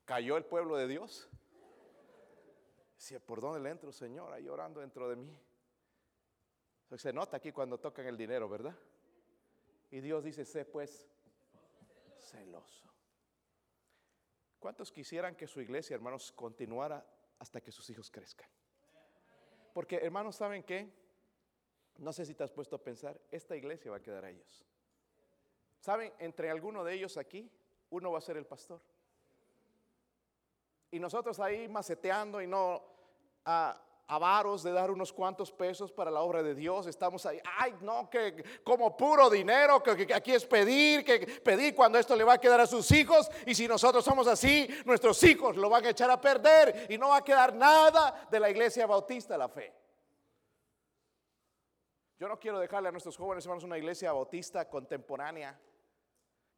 cayó 0.06 0.38
el 0.38 0.46
pueblo 0.46 0.76
de 0.76 0.88
Dios. 0.88 1.30
Decía, 2.96 3.20
¿por 3.20 3.42
dónde 3.42 3.60
le 3.60 3.70
entro, 3.70 3.92
Señor? 3.92 4.32
Ahí 4.34 4.48
orando 4.48 4.80
dentro 4.80 5.10
de 5.10 5.16
mí. 5.16 5.36
Se 6.98 7.14
nota 7.14 7.38
aquí 7.38 7.52
cuando 7.52 7.80
tocan 7.80 8.06
el 8.06 8.18
dinero, 8.18 8.50
¿verdad? 8.50 8.76
Y 9.90 10.02
Dios 10.02 10.24
dice, 10.24 10.46
sé 10.46 10.66
pues 10.66 11.08
celoso. 12.18 12.91
¿Cuántos 14.62 14.92
quisieran 14.92 15.36
que 15.36 15.48
su 15.48 15.60
iglesia, 15.60 15.96
hermanos, 15.96 16.32
continuara 16.34 17.04
hasta 17.40 17.60
que 17.62 17.72
sus 17.72 17.90
hijos 17.90 18.12
crezcan? 18.12 18.48
Porque, 19.74 19.96
hermanos, 19.96 20.36
¿saben 20.36 20.62
qué? 20.62 20.88
No 21.98 22.14
sé 22.14 22.28
si 22.28 22.36
te 22.36 22.44
has 22.44 22.52
puesto 22.52 22.76
a 22.76 22.84
pensar, 22.84 23.20
esta 23.32 23.56
iglesia 23.56 23.90
va 23.90 23.98
a 23.98 24.04
quedar 24.04 24.24
a 24.24 24.30
ellos. 24.30 24.64
¿Saben? 25.80 26.14
Entre 26.20 26.52
alguno 26.52 26.84
de 26.84 26.94
ellos 26.94 27.18
aquí, 27.18 27.50
uno 27.90 28.12
va 28.12 28.20
a 28.20 28.22
ser 28.22 28.38
el 28.38 28.46
pastor. 28.46 28.80
Y 30.92 31.00
nosotros 31.00 31.40
ahí 31.40 31.68
maceteando 31.68 32.40
y 32.40 32.46
no 32.46 32.84
a, 33.46 33.84
avaros 34.12 34.62
de 34.62 34.74
dar 34.74 34.92
unos 34.92 35.14
cuantos 35.14 35.54
pesos 35.54 35.90
para 35.90 36.12
la 36.12 36.20
obra 36.20 36.44
de 36.44 36.54
Dios. 36.54 36.86
Estamos 36.86 37.26
ahí, 37.26 37.40
ay, 37.58 37.74
no, 37.80 38.10
que 38.10 38.44
como 38.62 38.98
puro 38.98 39.30
dinero, 39.30 39.82
que, 39.82 40.14
aquí 40.14 40.34
es 40.34 40.46
pedir, 40.46 41.06
que 41.06 41.20
pedir 41.20 41.74
cuando 41.74 41.98
esto 41.98 42.14
le 42.18 42.26
va 42.26 42.34
a 42.34 42.38
quedar 42.38 42.60
a 42.60 42.68
sus 42.68 42.92
hijos. 42.92 43.32
Y 43.46 43.56
si 43.56 43.70
nosotros 43.70 44.04
somos 44.04 44.28
así, 44.28 44.68
nuestros 44.84 45.24
hijos 45.24 45.56
lo 45.56 45.70
van 45.70 45.86
a 45.86 45.92
echar 45.92 46.12
a 46.12 46.20
perder 46.20 46.88
y 46.90 46.98
no 46.98 47.10
va 47.10 47.18
a 47.18 47.24
quedar 47.24 47.56
nada 47.56 48.28
de 48.30 48.38
la 48.38 48.50
iglesia 48.50 48.86
bautista 48.86 49.38
la 49.38 49.48
fe. 49.48 49.74
Yo 52.20 52.28
no 52.28 52.38
quiero 52.38 52.60
dejarle 52.60 52.90
a 52.90 52.92
nuestros 52.92 53.16
jóvenes 53.16 53.46
hermanos 53.46 53.64
una 53.64 53.78
iglesia 53.78 54.12
bautista 54.12 54.68
contemporánea, 54.70 55.58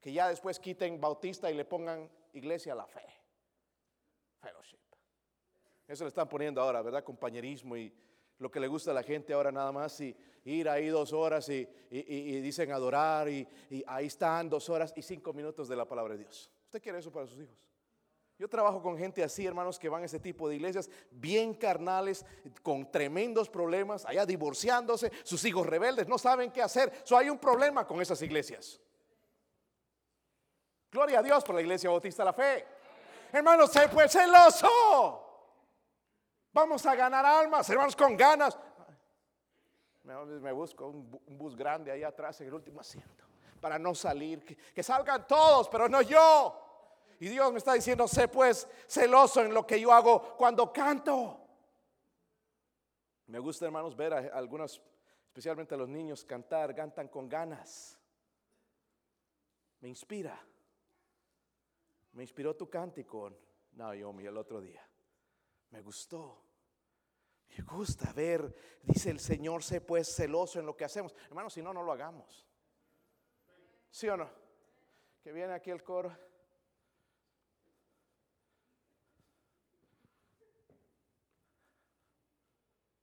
que 0.02 0.12
ya 0.12 0.28
después 0.28 0.60
quiten 0.60 1.00
bautista 1.00 1.52
y 1.52 1.54
le 1.54 1.66
pongan 1.66 2.10
iglesia 2.34 2.74
la 2.74 2.88
fe. 2.88 3.06
Fellowship. 4.42 4.83
Eso 5.88 6.04
le 6.04 6.10
están 6.10 6.30
poniendo 6.30 6.62
ahora, 6.62 6.82
¿verdad? 6.82 7.04
Compañerismo 7.04 7.76
y 7.76 7.94
lo 8.40 8.50
que 8.50 8.60
le 8.60 8.68
gusta 8.68 8.92
a 8.92 8.94
la 8.94 9.04
gente 9.04 9.34
ahora 9.34 9.52
nada 9.52 9.72
más 9.72 10.00
y 10.02 10.16
ir 10.46 10.68
ahí 10.68 10.88
dos 10.88 11.14
horas 11.14 11.48
y, 11.50 11.68
dicen 11.90 12.72
adorar 12.72 13.30
y, 13.30 13.48
ahí 13.88 14.08
están 14.08 14.50
dos 14.50 14.70
horas 14.70 14.94
y 14.96 15.02
cinco 15.02 15.34
minutos 15.34 15.68
de 15.68 15.76
la 15.76 15.86
palabra 15.86 16.14
de 16.14 16.20
Dios. 16.20 16.52
¿Usted 16.66 16.82
quiere 16.82 17.00
eso 17.00 17.12
para 17.12 17.28
sus 17.28 17.40
hijos? 17.40 17.56
Yo 18.40 18.50
trabajo 18.50 18.82
con 18.82 18.98
gente 18.98 19.24
así, 19.24 19.46
hermanos, 19.46 19.78
que 19.78 19.88
van 19.88 20.02
a 20.02 20.06
ese 20.06 20.20
tipo 20.20 20.50
de 20.50 20.56
iglesias 20.56 20.90
bien 21.12 21.54
carnales, 21.54 22.26
con 22.62 22.92
tremendos 22.92 23.48
problemas, 23.48 24.06
allá 24.06 24.26
divorciándose, 24.26 25.12
sus 25.24 25.46
hijos 25.46 25.68
rebeldes, 25.68 26.08
no 26.08 26.18
saben 26.18 26.52
qué 26.52 26.62
hacer. 26.62 26.92
So, 27.04 27.16
hay 27.16 27.30
un 27.30 27.38
problema 27.38 27.86
con 27.86 28.02
esas 28.02 28.22
iglesias. 28.22 28.82
Gloria 30.92 31.20
a 31.20 31.24
Dios 31.24 31.44
por 31.44 31.56
la 31.56 31.62
iglesia 31.62 31.90
bautista 31.90 32.26
la 32.26 32.34
fe. 32.34 32.66
Hermanos, 33.32 33.72
se 33.72 33.88
fue 33.88 34.10
celoso. 34.10 35.33
Vamos 36.54 36.86
a 36.86 36.96
ganar 36.96 37.26
almas, 37.26 37.68
hermanos, 37.70 37.96
con 37.96 38.16
ganas. 38.16 38.58
Me, 40.04 40.52
busco 40.52 40.88
un, 40.88 41.10
bus 41.38 41.56
grande 41.56 41.92
ahí 41.92 42.04
atrás 42.04 42.40
en 42.42 42.48
el 42.48 42.54
último 42.54 42.80
asiento 42.80 43.26
para 43.60 43.80
no 43.80 43.96
salir. 43.96 44.46
Que, 44.74 44.84
salgan 44.84 45.26
todos, 45.26 45.68
pero 45.70 45.90
no 45.90 46.02
yo. 46.02 46.60
Y 47.20 47.30
Dios 47.30 47.52
me 47.52 47.58
está 47.58 47.74
diciendo, 47.74 48.08
sé 48.08 48.28
pues 48.28 48.68
celoso 48.88 49.42
en 49.42 49.54
lo 49.54 49.66
que 49.66 49.80
yo 49.80 49.92
hago 49.92 50.36
cuando 50.38 50.72
canto. 50.72 51.40
Me 53.28 53.40
gusta, 53.40 53.66
hermanos, 53.66 53.96
ver 53.96 54.14
a 54.14 54.18
algunos, 54.38 54.82
especialmente 55.26 55.74
a 55.74 55.78
los 55.78 55.90
niños, 55.90 56.24
cantar, 56.24 56.76
cantan 56.76 57.08
con 57.08 57.28
ganas. 57.28 57.98
Me 59.80 59.90
inspira. 59.90 60.40
Me 62.12 62.22
inspiró 62.22 62.56
tu 62.56 62.70
cántico, 62.70 63.32
Naomi, 63.72 64.26
el 64.26 64.38
otro 64.38 64.62
día. 64.62 64.86
Me 65.74 65.82
gustó. 65.82 66.40
Me 67.50 67.64
gusta 67.64 68.14
ver, 68.14 68.56
dice 68.84 69.10
el 69.10 69.20
Señor, 69.20 69.64
sé 69.64 69.82
pues 69.82 70.16
celoso 70.16 70.60
en 70.60 70.68
lo 70.68 70.78
que 70.78 70.86
hacemos. 70.86 71.16
Hermano, 71.26 71.50
si 71.50 71.64
no, 71.64 71.74
no 71.74 71.82
lo 71.82 71.92
hagamos. 71.92 72.46
¿Sí 73.90 74.08
o 74.08 74.16
no? 74.16 74.30
Que 75.24 75.32
viene 75.32 75.52
aquí 75.54 75.72
el 75.72 75.84
coro. 75.84 76.16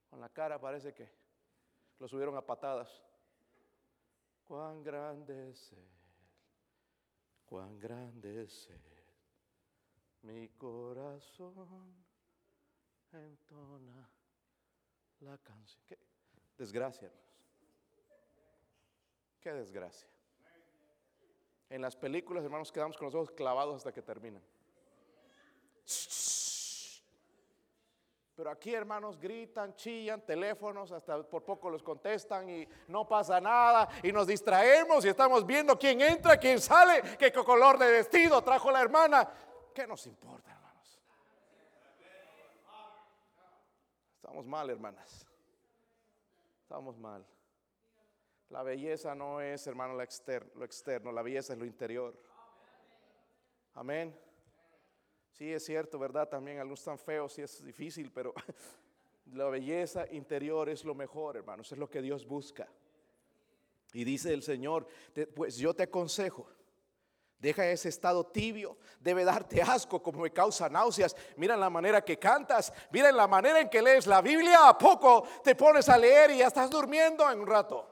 Con 0.09 0.21
la 0.21 0.29
cara 0.29 0.59
parece 0.59 0.93
que 0.93 1.11
lo 1.99 2.07
subieron 2.07 2.37
a 2.37 2.45
patadas. 2.45 3.03
Cuán 4.45 4.81
grande 4.81 5.49
es 5.49 5.73
Él, 5.73 5.89
cuán 7.45 7.77
grande 7.79 8.43
es 8.43 8.69
Él, 8.69 8.81
mi 10.23 10.49
corazón 10.49 12.10
entona 13.13 14.09
la 15.21 15.37
canción. 15.37 15.99
Desgracia, 16.57 17.07
hermanos. 17.07 17.31
Qué 19.39 19.53
desgracia. 19.53 20.07
En 21.69 21.81
las 21.81 21.95
películas, 21.95 22.43
hermanos, 22.43 22.71
quedamos 22.71 22.97
con 22.97 23.05
los 23.05 23.15
ojos 23.15 23.31
clavados 23.31 23.77
hasta 23.77 23.91
que 23.91 24.01
terminan. 24.01 24.43
Pero 28.35 28.49
aquí, 28.49 28.73
hermanos, 28.73 29.19
gritan, 29.19 29.75
chillan, 29.75 30.21
teléfonos, 30.25 30.91
hasta 30.91 31.21
por 31.23 31.43
poco 31.43 31.69
los 31.69 31.83
contestan 31.83 32.49
y 32.49 32.67
no 32.87 33.07
pasa 33.07 33.39
nada. 33.39 33.87
Y 34.03 34.11
nos 34.11 34.27
distraemos 34.27 35.05
y 35.05 35.09
estamos 35.09 35.45
viendo 35.45 35.77
quién 35.77 36.01
entra, 36.01 36.37
quién 36.37 36.59
sale, 36.59 37.17
qué 37.17 37.31
color 37.31 37.77
de 37.77 37.91
vestido 37.91 38.41
trajo 38.43 38.71
la 38.71 38.81
hermana. 38.81 39.29
¿Qué 39.73 39.85
nos 39.85 40.05
importa? 40.07 40.50
Estamos 44.31 44.47
mal, 44.47 44.69
hermanas. 44.69 45.27
Estamos 46.61 46.97
mal. 46.97 47.27
La 48.47 48.63
belleza 48.63 49.13
no 49.13 49.41
es, 49.41 49.67
hermano, 49.67 49.93
lo 49.93 50.01
externo, 50.01 50.49
lo 50.55 50.63
externo, 50.63 51.11
la 51.11 51.21
belleza 51.21 51.51
es 51.51 51.59
lo 51.59 51.65
interior. 51.65 52.17
Amén. 53.73 54.17
Sí, 55.31 55.51
es 55.51 55.65
cierto, 55.65 55.99
¿verdad? 55.99 56.29
También 56.29 56.59
algunos 56.59 56.79
están 56.79 56.97
feos 56.97 57.37
y 57.39 57.41
es 57.41 57.61
difícil, 57.61 58.09
pero 58.09 58.33
la 59.33 59.49
belleza 59.49 60.09
interior 60.13 60.69
es 60.69 60.85
lo 60.85 60.95
mejor, 60.95 61.35
hermanos, 61.35 61.69
es 61.69 61.77
lo 61.77 61.89
que 61.89 62.01
Dios 62.01 62.25
busca. 62.25 62.69
Y 63.91 64.05
dice 64.05 64.33
el 64.33 64.43
Señor, 64.43 64.87
pues 65.35 65.57
yo 65.57 65.73
te 65.73 65.83
aconsejo 65.83 66.47
Deja 67.41 67.65
ese 67.65 67.89
estado 67.89 68.23
tibio. 68.23 68.77
Debe 68.99 69.25
darte 69.25 69.63
asco 69.63 70.01
como 70.01 70.21
me 70.21 70.31
causa 70.31 70.69
náuseas. 70.69 71.15
Mira 71.37 71.57
la 71.57 71.71
manera 71.71 72.05
que 72.05 72.19
cantas. 72.19 72.71
Mira 72.91 73.11
la 73.11 73.27
manera 73.27 73.59
en 73.59 73.67
que 73.67 73.81
lees 73.81 74.05
la 74.05 74.21
Biblia. 74.21 74.69
¿A 74.69 74.77
poco 74.77 75.27
te 75.43 75.55
pones 75.55 75.89
a 75.89 75.97
leer 75.97 76.29
y 76.29 76.37
ya 76.37 76.47
estás 76.47 76.69
durmiendo 76.69 77.29
en 77.31 77.39
un 77.39 77.47
rato? 77.47 77.87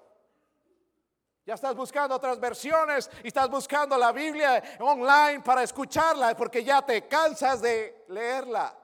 Ya 1.48 1.56
estás 1.56 1.76
buscando 1.76 2.16
otras 2.16 2.40
versiones 2.40 3.10
y 3.24 3.30
estás 3.30 3.50
buscando 3.50 3.98
la 3.98 4.12
Biblia 4.12 4.62
online 4.82 5.42
para 5.42 5.64
escucharla 5.64 6.36
porque 6.36 6.64
ya 6.64 6.86
te 6.86 7.08
cansas 7.08 7.60
de 7.60 8.06
leerla. 8.10 8.78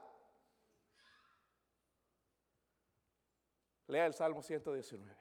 Lea 3.86 4.06
el 4.06 4.14
Salmo 4.14 4.42
119. 4.42 5.16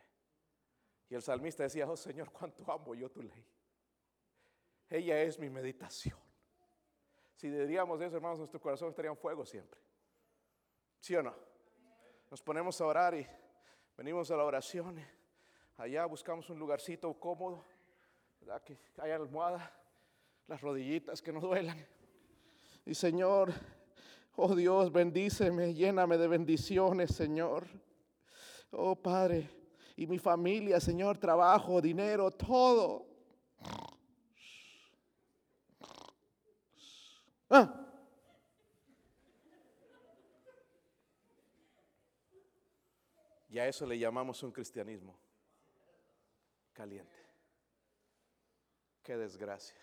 Y 1.07 1.13
el 1.13 1.21
salmista 1.21 1.61
decía, 1.61 1.87
oh 1.87 1.95
Señor, 1.95 2.31
cuánto 2.31 2.63
amo 2.71 2.95
yo 2.95 3.11
tu 3.11 3.21
ley. 3.21 3.45
Ella 4.89 5.21
es 5.21 5.39
mi 5.39 5.49
meditación. 5.49 6.17
Si 7.35 7.49
diríamos 7.49 8.01
eso, 8.01 8.15
hermanos, 8.15 8.39
nuestro 8.39 8.61
corazón 8.61 8.89
estaría 8.89 9.11
en 9.11 9.17
fuego 9.17 9.45
siempre. 9.45 9.79
¿Sí 10.99 11.15
o 11.15 11.23
no? 11.23 11.35
Nos 12.31 12.41
ponemos 12.41 12.79
a 12.81 12.85
orar 12.85 13.15
y 13.15 13.27
venimos 13.97 14.31
a 14.31 14.37
la 14.37 14.43
oración. 14.43 14.99
Allá 15.77 16.05
buscamos 16.05 16.49
un 16.49 16.57
lugarcito 16.57 17.13
cómodo, 17.19 17.63
que 18.63 18.77
haya 18.97 19.15
almohada, 19.15 19.71
las 20.47 20.61
rodillitas 20.61 21.21
que 21.21 21.33
no 21.33 21.41
duelan. 21.41 21.85
Y 22.85 22.93
Señor, 22.93 23.53
oh 24.35 24.55
Dios, 24.55 24.91
bendíceme, 24.91 25.73
lléname 25.73 26.17
de 26.17 26.27
bendiciones, 26.27 27.13
Señor. 27.15 27.67
Oh 28.71 28.95
Padre, 28.95 29.49
y 29.95 30.07
mi 30.07 30.19
familia, 30.19 30.79
Señor, 30.79 31.17
trabajo, 31.17 31.81
dinero, 31.81 32.31
todo. 32.31 33.14
Ah. 37.49 37.81
Y 43.49 43.59
a 43.59 43.67
eso 43.67 43.85
le 43.85 43.97
llamamos 43.97 44.41
un 44.43 44.51
cristianismo 44.51 45.15
caliente. 46.73 47.15
Qué 49.03 49.15
desgracia. 49.17 49.77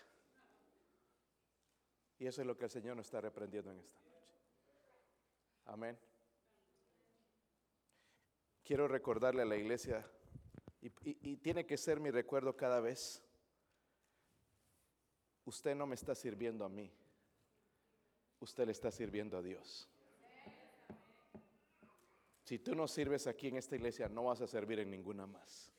Y 2.19 2.27
eso 2.27 2.41
es 2.41 2.47
lo 2.47 2.57
que 2.57 2.65
el 2.65 2.71
Señor 2.71 2.95
nos 2.95 3.07
está 3.07 3.19
reprendiendo 3.21 3.71
en 3.71 3.79
esta 3.79 3.97
noche. 3.97 4.11
Amén. 5.65 5.97
Quiero 8.63 8.87
recordarle 8.87 9.41
a 9.41 9.45
la 9.45 9.55
iglesia 9.57 10.05
Y, 10.81 10.87
y- 11.09 11.17
y 11.31 11.37
tiene 11.37 11.65
que 11.65 11.77
ser 11.77 12.01
mi 12.01 12.11
recuerdo 12.11 12.57
cada 12.57 12.81
vez. 12.81 13.23
Usted 15.45 15.75
no 15.75 15.87
me 15.87 15.95
está 15.95 16.13
sirviendo 16.13 16.65
a 16.65 16.69
mí. 16.69 16.91
Usted 18.43 18.65
le 18.65 18.73
está 18.73 18.91
sirviendo 18.91 19.37
a 19.37 19.41
Dios. 19.41 19.87
Si 22.43 22.59
tú 22.59 22.75
no 22.75 22.89
sirves 22.89 23.25
aquí 23.25 23.47
en 23.47 23.55
esta 23.55 23.77
iglesia, 23.77 24.09
no 24.09 24.25
vas 24.25 24.41
a 24.41 24.47
servir 24.47 24.79
en 24.79 24.91
ninguna 24.91 25.25
más. 25.25 25.71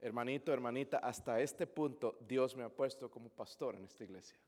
Hermanito, 0.00 0.50
hermanita, 0.50 0.96
hasta 0.96 1.38
este 1.42 1.66
punto 1.66 2.16
Dios 2.26 2.56
me 2.56 2.64
ha 2.64 2.70
puesto 2.70 3.10
como 3.10 3.28
pastor 3.28 3.76
en 3.76 3.84
esta 3.84 4.02
iglesia. 4.02 4.38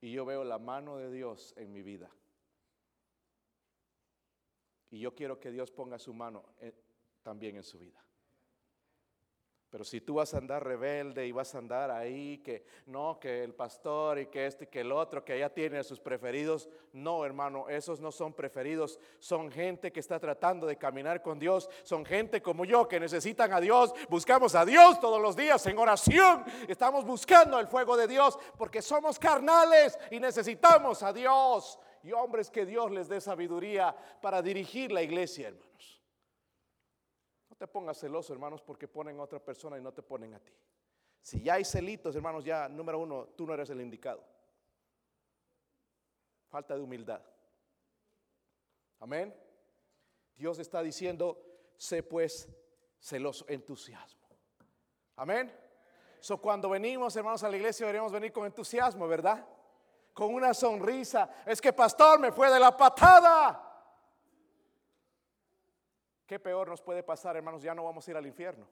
Y 0.00 0.12
yo 0.12 0.24
veo 0.24 0.44
la 0.44 0.60
mano 0.60 0.98
de 0.98 1.10
Dios 1.10 1.52
en 1.56 1.72
mi 1.72 1.82
vida. 1.82 2.08
Y 4.92 5.00
yo 5.00 5.16
quiero 5.16 5.40
que 5.40 5.50
Dios 5.50 5.72
ponga 5.72 5.98
su 5.98 6.14
mano 6.14 6.44
eh, 6.60 6.72
también 7.24 7.56
en 7.56 7.64
su 7.64 7.80
vida. 7.80 8.00
Pero 9.74 9.82
si 9.82 10.00
tú 10.00 10.14
vas 10.14 10.32
a 10.32 10.38
andar 10.38 10.64
rebelde 10.64 11.26
y 11.26 11.32
vas 11.32 11.52
a 11.52 11.58
andar 11.58 11.90
ahí, 11.90 12.38
que 12.38 12.64
no, 12.86 13.18
que 13.18 13.42
el 13.42 13.54
pastor 13.54 14.20
y 14.20 14.26
que 14.26 14.46
este 14.46 14.66
y 14.66 14.66
que 14.68 14.82
el 14.82 14.92
otro, 14.92 15.24
que 15.24 15.32
allá 15.32 15.52
tiene 15.52 15.82
sus 15.82 15.98
preferidos, 15.98 16.68
no, 16.92 17.24
hermano, 17.24 17.68
esos 17.68 17.98
no 17.98 18.12
son 18.12 18.34
preferidos, 18.34 19.00
son 19.18 19.50
gente 19.50 19.90
que 19.90 19.98
está 19.98 20.20
tratando 20.20 20.64
de 20.68 20.76
caminar 20.76 21.22
con 21.22 21.40
Dios, 21.40 21.68
son 21.82 22.06
gente 22.06 22.40
como 22.40 22.64
yo 22.64 22.86
que 22.86 23.00
necesitan 23.00 23.52
a 23.52 23.60
Dios, 23.60 23.92
buscamos 24.08 24.54
a 24.54 24.64
Dios 24.64 25.00
todos 25.00 25.20
los 25.20 25.34
días 25.34 25.66
en 25.66 25.76
oración, 25.76 26.44
estamos 26.68 27.04
buscando 27.04 27.58
el 27.58 27.66
fuego 27.66 27.96
de 27.96 28.06
Dios 28.06 28.38
porque 28.56 28.80
somos 28.80 29.18
carnales 29.18 29.98
y 30.12 30.20
necesitamos 30.20 31.02
a 31.02 31.12
Dios. 31.12 31.80
Y 32.04 32.12
hombres 32.12 32.48
que 32.48 32.64
Dios 32.64 32.92
les 32.92 33.08
dé 33.08 33.20
sabiduría 33.20 33.96
para 34.20 34.40
dirigir 34.40 34.92
la 34.92 35.02
iglesia, 35.02 35.48
hermanos. 35.48 35.73
No 37.54 37.58
te 37.58 37.68
pongas 37.68 38.00
celoso, 38.00 38.32
hermanos, 38.32 38.60
porque 38.62 38.88
ponen 38.88 39.20
a 39.20 39.22
otra 39.22 39.38
persona 39.38 39.78
y 39.78 39.80
no 39.80 39.92
te 39.92 40.02
ponen 40.02 40.34
a 40.34 40.40
ti. 40.40 40.52
Si 41.22 41.40
ya 41.40 41.54
hay 41.54 41.64
celitos, 41.64 42.16
hermanos, 42.16 42.44
ya 42.44 42.68
número 42.68 42.98
uno, 42.98 43.28
tú 43.36 43.46
no 43.46 43.54
eres 43.54 43.70
el 43.70 43.80
indicado. 43.80 44.24
Falta 46.48 46.74
de 46.74 46.82
humildad. 46.82 47.22
Amén. 48.98 49.32
Dios 50.34 50.58
está 50.58 50.82
diciendo, 50.82 51.40
sé 51.76 52.02
pues 52.02 52.48
celoso, 52.98 53.44
entusiasmo. 53.46 54.26
Amén. 55.14 55.56
So 56.18 56.38
cuando 56.38 56.68
venimos, 56.68 57.14
hermanos, 57.14 57.44
a 57.44 57.48
la 57.48 57.56
iglesia 57.56 57.86
deberíamos 57.86 58.10
venir 58.10 58.32
con 58.32 58.46
entusiasmo, 58.46 59.06
¿verdad? 59.06 59.46
Con 60.12 60.34
una 60.34 60.52
sonrisa. 60.54 61.30
Es 61.46 61.60
que 61.60 61.72
pastor 61.72 62.18
me 62.18 62.32
fue 62.32 62.50
de 62.50 62.58
la 62.58 62.76
patada. 62.76 63.73
¿Qué 66.26 66.38
peor 66.38 66.68
nos 66.68 66.80
puede 66.80 67.02
pasar, 67.02 67.36
hermanos? 67.36 67.62
Ya 67.62 67.74
no 67.74 67.84
vamos 67.84 68.06
a 68.06 68.10
ir 68.10 68.16
al 68.16 68.26
infierno. 68.26 68.66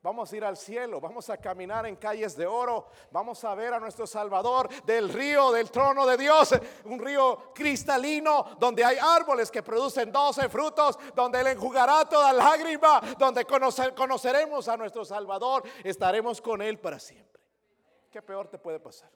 Vamos 0.00 0.30
a 0.30 0.36
ir 0.36 0.44
al 0.44 0.58
cielo, 0.58 1.00
vamos 1.00 1.30
a 1.30 1.38
caminar 1.38 1.86
en 1.86 1.96
calles 1.96 2.36
de 2.36 2.46
oro, 2.46 2.88
vamos 3.10 3.42
a 3.42 3.54
ver 3.54 3.72
a 3.72 3.80
nuestro 3.80 4.06
Salvador 4.06 4.68
del 4.84 5.08
río, 5.08 5.50
del 5.50 5.70
trono 5.70 6.04
de 6.04 6.18
Dios, 6.18 6.50
un 6.84 6.98
río 6.98 7.54
cristalino 7.54 8.44
donde 8.58 8.84
hay 8.84 8.98
árboles 9.00 9.50
que 9.50 9.62
producen 9.62 10.12
12 10.12 10.50
frutos, 10.50 10.98
donde 11.14 11.40
Él 11.40 11.46
enjugará 11.46 12.06
toda 12.06 12.34
lágrima, 12.34 13.00
donde 13.18 13.46
conocer- 13.46 13.94
conoceremos 13.94 14.68
a 14.68 14.76
nuestro 14.76 15.06
Salvador, 15.06 15.62
estaremos 15.82 16.38
con 16.42 16.60
Él 16.60 16.78
para 16.78 16.98
siempre. 16.98 17.40
¿Qué 18.10 18.20
peor 18.20 18.46
te 18.48 18.58
puede 18.58 18.78
pasar? 18.80 19.10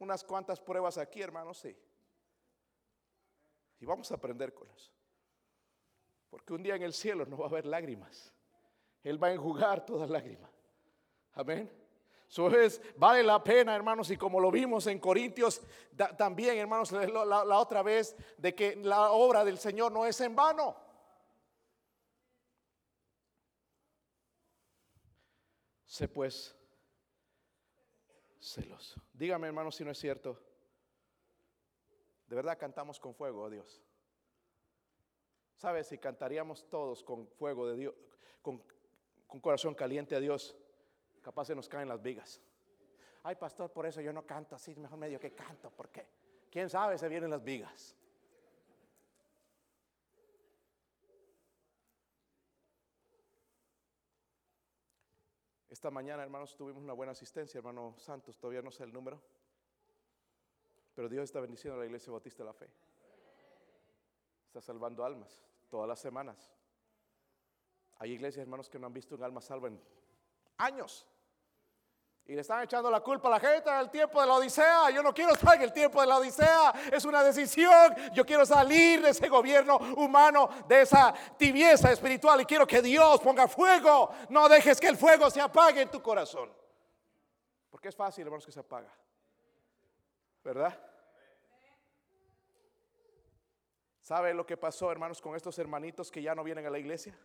Unas 0.00 0.22
cuantas 0.22 0.60
pruebas 0.60 0.98
aquí, 0.98 1.22
hermanos, 1.22 1.56
sí. 1.56 1.74
Y 3.80 3.86
vamos 3.86 4.12
a 4.12 4.16
aprender 4.16 4.52
con 4.52 4.68
eso. 4.70 4.92
Porque 6.34 6.52
un 6.52 6.64
día 6.64 6.74
en 6.74 6.82
el 6.82 6.92
cielo 6.92 7.24
no 7.26 7.38
va 7.38 7.44
a 7.44 7.48
haber 7.48 7.64
lágrimas. 7.64 8.34
Él 9.04 9.22
va 9.22 9.28
a 9.28 9.32
enjugar 9.34 9.86
toda 9.86 10.04
lágrima. 10.08 10.50
Amén. 11.34 11.70
Eso 12.28 12.50
es, 12.50 12.80
vale 12.96 13.22
la 13.22 13.40
pena, 13.44 13.72
hermanos, 13.76 14.10
y 14.10 14.16
como 14.16 14.40
lo 14.40 14.50
vimos 14.50 14.88
en 14.88 14.98
Corintios, 14.98 15.62
también, 16.18 16.58
hermanos, 16.58 16.90
la, 16.90 17.44
la- 17.44 17.58
otra 17.60 17.84
vez, 17.84 18.16
de 18.36 18.52
que 18.52 18.74
la 18.74 19.12
obra 19.12 19.44
del 19.44 19.58
Señor 19.58 19.92
no 19.92 20.04
es 20.06 20.20
en 20.22 20.34
vano. 20.34 20.74
Sé 25.84 26.08
pues 26.08 26.56
celoso. 28.40 29.00
Dígame, 29.12 29.46
hermanos, 29.46 29.76
si 29.76 29.84
no 29.84 29.92
es 29.92 29.98
cierto. 29.98 30.42
De 32.26 32.34
verdad 32.34 32.58
cantamos 32.58 32.98
con 32.98 33.14
fuego 33.14 33.46
a 33.46 33.50
Dios. 33.50 33.80
¿Sabes? 35.56 35.86
Si 35.86 35.98
cantaríamos 35.98 36.68
todos 36.68 37.02
con 37.02 37.26
fuego 37.26 37.66
de 37.68 37.76
Dios, 37.76 37.94
con, 38.42 38.62
corazón 39.40 39.74
caliente 39.74 40.14
a 40.14 40.20
Dios, 40.20 40.56
capaz 41.22 41.46
se 41.46 41.54
nos 41.54 41.68
caen 41.68 41.88
las 41.88 42.02
vigas. 42.02 42.40
Ay, 43.22 43.36
pastor, 43.36 43.70
por 43.72 43.86
eso 43.86 44.00
yo 44.00 44.12
no 44.12 44.26
canto 44.26 44.54
así, 44.54 44.74
mejor 44.76 44.98
medio 44.98 45.18
que 45.18 45.32
canto, 45.32 45.70
¿por 45.70 45.88
qué? 45.88 46.06
¿Quién 46.50 46.68
sabe 46.68 46.98
se 46.98 47.08
vienen 47.08 47.30
las 47.30 47.42
vigas? 47.42 47.96
Esta 55.68 55.90
mañana, 55.90 56.22
hermanos, 56.22 56.54
tuvimos 56.56 56.82
una 56.84 56.92
buena 56.92 57.12
asistencia, 57.12 57.58
hermano 57.58 57.96
Santos, 57.98 58.38
todavía 58.38 58.62
no 58.62 58.70
sé 58.70 58.84
el 58.84 58.92
número, 58.92 59.20
pero 60.94 61.08
Dios 61.08 61.24
está 61.24 61.40
bendiciendo 61.40 61.76
a 61.76 61.80
la 61.80 61.86
iglesia 61.86 62.12
bautista 62.12 62.44
de 62.44 62.46
la 62.46 62.54
fe. 62.54 62.70
Está 64.54 64.72
salvando 64.72 65.04
almas 65.04 65.42
todas 65.68 65.88
las 65.88 65.98
semanas. 65.98 66.36
Hay 67.98 68.12
iglesias, 68.12 68.44
hermanos, 68.44 68.70
que 68.70 68.78
no 68.78 68.86
han 68.86 68.92
visto 68.92 69.16
un 69.16 69.24
alma 69.24 69.40
salva 69.40 69.66
en 69.66 69.82
años. 70.58 71.04
Y 72.24 72.36
le 72.36 72.42
están 72.42 72.62
echando 72.62 72.88
la 72.88 73.00
culpa 73.00 73.26
a 73.26 73.32
la 73.32 73.40
gente 73.40 73.68
del 73.68 73.90
tiempo 73.90 74.20
de 74.20 74.28
la 74.28 74.34
Odisea. 74.34 74.90
Yo 74.90 75.02
no 75.02 75.12
quiero 75.12 75.32
estar 75.32 75.56
en 75.56 75.62
el 75.62 75.72
tiempo 75.72 76.00
de 76.00 76.06
la 76.06 76.18
Odisea. 76.18 76.72
Es 76.92 77.04
una 77.04 77.24
decisión. 77.24 77.96
Yo 78.12 78.24
quiero 78.24 78.46
salir 78.46 79.02
de 79.02 79.10
ese 79.10 79.28
gobierno 79.28 79.76
humano, 79.96 80.48
de 80.68 80.82
esa 80.82 81.12
tibieza 81.36 81.90
espiritual. 81.90 82.40
Y 82.40 82.44
quiero 82.44 82.64
que 82.64 82.80
Dios 82.80 83.18
ponga 83.22 83.48
fuego. 83.48 84.12
No 84.28 84.48
dejes 84.48 84.80
que 84.80 84.86
el 84.86 84.96
fuego 84.96 85.30
se 85.30 85.40
apague 85.40 85.80
en 85.80 85.90
tu 85.90 86.00
corazón. 86.00 86.48
Porque 87.70 87.88
es 87.88 87.96
fácil, 87.96 88.22
hermanos, 88.22 88.46
que 88.46 88.52
se 88.52 88.60
apaga. 88.60 88.96
¿Verdad? 90.44 90.93
¿Sabe 94.04 94.34
lo 94.34 94.44
que 94.44 94.58
pasó, 94.58 94.92
hermanos, 94.92 95.22
con 95.22 95.34
estos 95.34 95.58
hermanitos 95.58 96.10
que 96.10 96.20
ya 96.20 96.34
no 96.34 96.44
vienen 96.44 96.66
a 96.66 96.70
la 96.70 96.78
iglesia? 96.78 97.18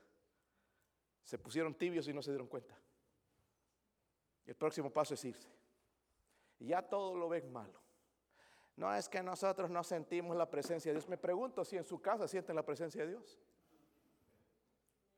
Se 1.26 1.38
pusieron 1.38 1.76
tibios 1.76 2.08
y 2.08 2.14
no 2.14 2.22
se 2.22 2.32
dieron 2.32 2.48
cuenta. 2.48 2.74
El 4.46 4.56
próximo 4.56 4.90
paso 4.90 5.14
es 5.14 5.26
irse. 5.26 5.50
Y 6.58 6.68
ya 6.68 6.82
todo 6.82 7.18
lo 7.18 7.28
ven 7.28 7.52
malo. 7.52 7.78
No 8.78 8.96
es 8.96 9.10
que 9.10 9.22
nosotros 9.22 9.70
no 9.70 9.84
sentimos 9.84 10.38
la 10.38 10.50
presencia 10.50 10.94
de 10.94 11.00
Dios. 11.00 11.10
Me 11.10 11.18
pregunto 11.18 11.66
si 11.66 11.76
en 11.76 11.84
su 11.84 12.02
casa 12.02 12.30
sienten 12.30 12.56
la 12.56 12.64
presencia 12.64 13.02
de 13.02 13.10
Dios. 13.10 13.38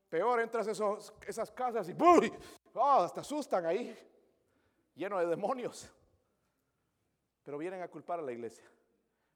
Peor 0.09 0.39
entras 0.39 0.68
a 0.68 0.97
esas 1.28 1.51
casas 1.51 1.88
y 1.89 1.93
¡buy! 1.93 2.34
¡Oh, 2.74 3.07
te 3.14 3.20
asustan 3.20 3.68
ahí, 3.68 3.95
lleno 4.95 5.20
de 5.20 5.28
demonios. 5.28 5.88
Pero 7.43 7.59
vienen 7.59 7.84
a 7.84 7.88
culpar 7.88 8.18
a 8.18 8.24
la 8.24 8.32
iglesia. 8.32 8.66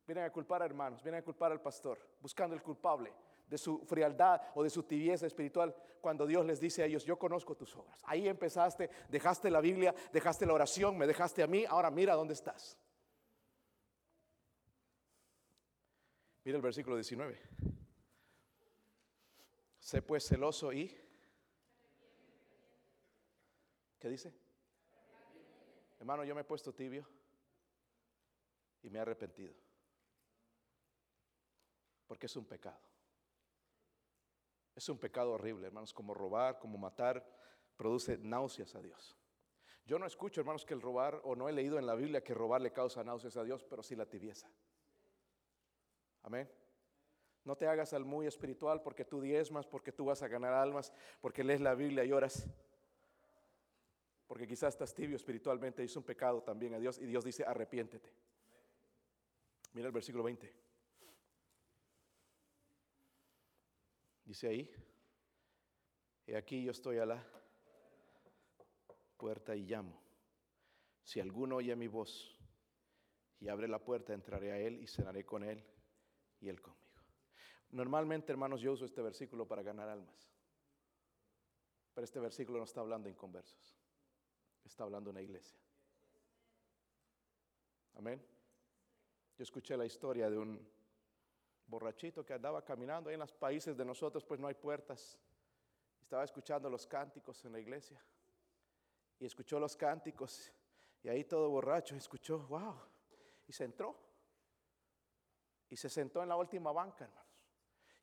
Vienen 0.05 0.25
a 0.25 0.31
culpar 0.31 0.61
a 0.61 0.65
hermanos, 0.65 1.01
vienen 1.01 1.21
a 1.21 1.23
culpar 1.23 1.51
al 1.51 1.61
pastor, 1.61 1.99
buscando 2.21 2.55
el 2.55 2.61
culpable 2.61 3.11
de 3.47 3.57
su 3.57 3.79
frialdad 3.85 4.41
o 4.55 4.63
de 4.63 4.69
su 4.69 4.83
tibieza 4.83 5.27
espiritual, 5.27 5.75
cuando 6.01 6.25
Dios 6.25 6.45
les 6.45 6.59
dice 6.59 6.83
a 6.83 6.85
ellos, 6.85 7.03
yo 7.05 7.17
conozco 7.17 7.55
tus 7.55 7.75
obras. 7.75 8.01
Ahí 8.05 8.27
empezaste, 8.27 8.89
dejaste 9.09 9.49
la 9.49 9.61
Biblia, 9.61 9.93
dejaste 10.11 10.45
la 10.45 10.53
oración, 10.53 10.97
me 10.97 11.07
dejaste 11.07 11.43
a 11.43 11.47
mí, 11.47 11.65
ahora 11.65 11.89
mira 11.89 12.15
dónde 12.15 12.33
estás. 12.33 12.77
Mira 16.43 16.57
el 16.57 16.61
versículo 16.61 16.95
19. 16.95 17.39
Sé 19.79 20.01
pues 20.01 20.27
celoso 20.27 20.71
y... 20.71 20.95
¿Qué 23.99 24.09
dice? 24.09 24.33
Hermano, 25.99 26.23
yo 26.23 26.35
me 26.35 26.41
he 26.41 26.43
puesto 26.43 26.73
tibio 26.73 27.07
y 28.83 28.89
me 28.91 28.99
he 28.99 29.01
arrepentido. 29.01 29.64
Porque 32.07 32.25
es 32.27 32.35
un 32.35 32.45
pecado. 32.45 32.79
Es 34.75 34.89
un 34.89 34.97
pecado 34.97 35.31
horrible, 35.31 35.67
hermanos, 35.67 35.93
como 35.93 36.13
robar, 36.13 36.59
como 36.59 36.77
matar, 36.77 37.25
produce 37.77 38.17
náuseas 38.17 38.75
a 38.75 38.81
Dios. 38.81 39.15
Yo 39.85 39.99
no 39.99 40.05
escucho, 40.05 40.41
hermanos, 40.41 40.65
que 40.65 40.73
el 40.73 40.81
robar, 40.81 41.21
o 41.23 41.35
no 41.35 41.47
he 41.47 41.53
leído 41.53 41.77
en 41.77 41.85
la 41.85 41.95
Biblia 41.95 42.23
que 42.23 42.33
robar 42.33 42.61
le 42.61 42.73
causa 42.73 43.03
náuseas 43.03 43.37
a 43.37 43.43
Dios, 43.43 43.63
pero 43.63 43.83
sí 43.83 43.95
la 43.95 44.05
tibieza. 44.05 44.49
Amén. 46.23 46.49
No 47.43 47.55
te 47.55 47.67
hagas 47.67 47.93
al 47.93 48.03
muy 48.03 48.25
espiritual 48.25 48.81
porque 48.81 49.05
tú 49.05 49.21
diezmas, 49.21 49.67
porque 49.67 49.91
tú 49.91 50.05
vas 50.05 50.23
a 50.23 50.27
ganar 50.27 50.53
almas, 50.53 50.91
porque 51.21 51.43
lees 51.43 51.61
la 51.61 51.75
Biblia 51.75 52.03
y 52.03 52.11
oras. 52.11 52.47
Porque 54.25 54.47
quizás 54.47 54.73
estás 54.73 54.93
tibio 54.93 55.15
espiritualmente 55.15 55.83
es 55.83 55.95
un 55.95 56.03
pecado 56.03 56.41
también 56.41 56.73
a 56.73 56.79
Dios. 56.79 56.97
Y 56.97 57.05
Dios 57.05 57.23
dice, 57.23 57.45
arrepiéntete. 57.45 58.11
Mira 59.73 59.87
el 59.87 59.93
versículo 59.93 60.23
20. 60.23 60.64
Dice 64.25 64.47
ahí, 64.47 64.69
Y 66.25 66.33
aquí 66.33 66.63
yo 66.63 66.71
estoy 66.71 66.97
a 66.97 67.05
la 67.05 67.23
puerta 69.17 69.55
y 69.55 69.63
llamo. 69.63 70.01
Si 71.03 71.19
alguno 71.19 71.57
oye 71.57 71.75
mi 71.75 71.87
voz 71.87 72.35
y 73.39 73.47
abre 73.47 73.67
la 73.67 73.83
puerta, 73.83 74.13
entraré 74.13 74.51
a 74.51 74.59
él 74.59 74.81
y 74.81 74.87
cenaré 74.87 75.23
con 75.23 75.43
él 75.43 75.63
y 76.41 76.49
él 76.49 76.59
conmigo. 76.61 76.85
Normalmente, 77.69 78.31
hermanos, 78.31 78.61
yo 78.61 78.71
uso 78.73 78.85
este 78.85 79.01
versículo 79.01 79.47
para 79.47 79.61
ganar 79.61 79.87
almas. 79.87 80.31
Pero 81.93 82.05
este 82.05 82.19
versículo 82.19 82.57
no 82.57 82.65
está 82.65 82.81
hablando 82.81 83.07
en 83.07 83.15
conversos. 83.15 83.77
Está 84.63 84.83
hablando 84.83 85.11
en 85.11 85.17
una 85.17 85.21
iglesia. 85.21 85.59
Amén. 87.93 88.21
Yo 89.37 89.43
escuché 89.43 89.77
la 89.77 89.85
historia 89.85 90.29
de 90.29 90.37
un 90.37 90.74
borrachito 91.67 92.25
que 92.25 92.33
andaba 92.33 92.63
caminando 92.63 93.09
ahí 93.09 93.15
en 93.15 93.19
los 93.19 93.31
países 93.31 93.75
de 93.75 93.85
nosotros, 93.85 94.23
pues 94.23 94.39
no 94.39 94.47
hay 94.47 94.55
puertas. 94.55 95.17
Estaba 96.01 96.23
escuchando 96.23 96.69
los 96.69 96.85
cánticos 96.85 97.43
en 97.45 97.53
la 97.53 97.59
iglesia. 97.59 97.99
Y 99.19 99.25
escuchó 99.25 99.59
los 99.59 99.75
cánticos. 99.75 100.51
Y 101.01 101.09
ahí 101.09 101.23
todo 101.23 101.49
borracho 101.49 101.95
escuchó, 101.95 102.39
wow. 102.47 102.75
Y 103.47 103.53
se 103.53 103.63
entró. 103.63 103.95
Y 105.69 105.77
se 105.77 105.89
sentó 105.89 106.21
en 106.21 106.29
la 106.29 106.35
última 106.35 106.71
banca, 106.71 107.05
hermanos. 107.05 107.25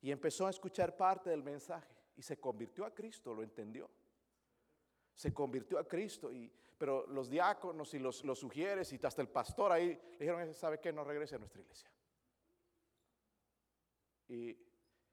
Y 0.01 0.11
empezó 0.11 0.47
a 0.47 0.49
escuchar 0.49 0.97
parte 0.97 1.29
del 1.29 1.43
mensaje. 1.43 1.95
Y 2.15 2.21
se 2.21 2.39
convirtió 2.39 2.85
a 2.85 2.93
Cristo, 2.93 3.33
lo 3.33 3.41
entendió. 3.41 3.89
Se 5.15 5.33
convirtió 5.33 5.79
a 5.79 5.87
Cristo. 5.87 6.31
Y, 6.31 6.51
pero 6.77 7.07
los 7.07 7.29
diáconos 7.29 7.93
y 7.93 7.99
los, 7.99 8.25
los 8.25 8.39
sugieres 8.39 8.91
y 8.91 8.99
hasta 9.05 9.21
el 9.21 9.29
pastor 9.29 9.71
ahí 9.71 9.87
le 9.87 10.17
dijeron, 10.19 10.53
¿sabe 10.53 10.79
qué? 10.81 10.91
No 10.91 11.05
regrese 11.05 11.35
a 11.35 11.39
nuestra 11.39 11.61
iglesia. 11.61 11.89
Y 14.33 14.57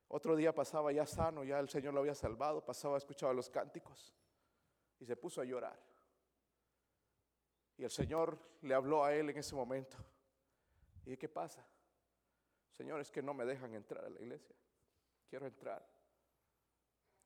otro 0.08 0.34
día 0.34 0.54
pasaba 0.54 0.90
ya 0.92 1.04
sano, 1.04 1.44
ya 1.44 1.58
el 1.58 1.68
Señor 1.68 1.92
lo 1.92 2.00
había 2.00 2.14
salvado, 2.14 2.64
pasaba, 2.64 2.96
escuchaba 2.96 3.34
los 3.34 3.50
cánticos 3.50 4.14
y 4.98 5.04
se 5.04 5.14
puso 5.14 5.42
a 5.42 5.44
llorar. 5.44 5.78
Y 7.76 7.84
el 7.84 7.90
Señor 7.90 8.38
le 8.62 8.74
habló 8.74 9.04
a 9.04 9.14
él 9.14 9.28
en 9.28 9.36
ese 9.36 9.54
momento. 9.54 9.98
¿Y 11.04 11.18
qué 11.18 11.28
pasa? 11.28 11.66
Señor, 12.70 12.98
es 12.98 13.10
que 13.10 13.20
no 13.20 13.34
me 13.34 13.44
dejan 13.44 13.74
entrar 13.74 14.06
a 14.06 14.08
la 14.08 14.18
iglesia. 14.18 14.56
Quiero 15.28 15.46
entrar. 15.46 15.86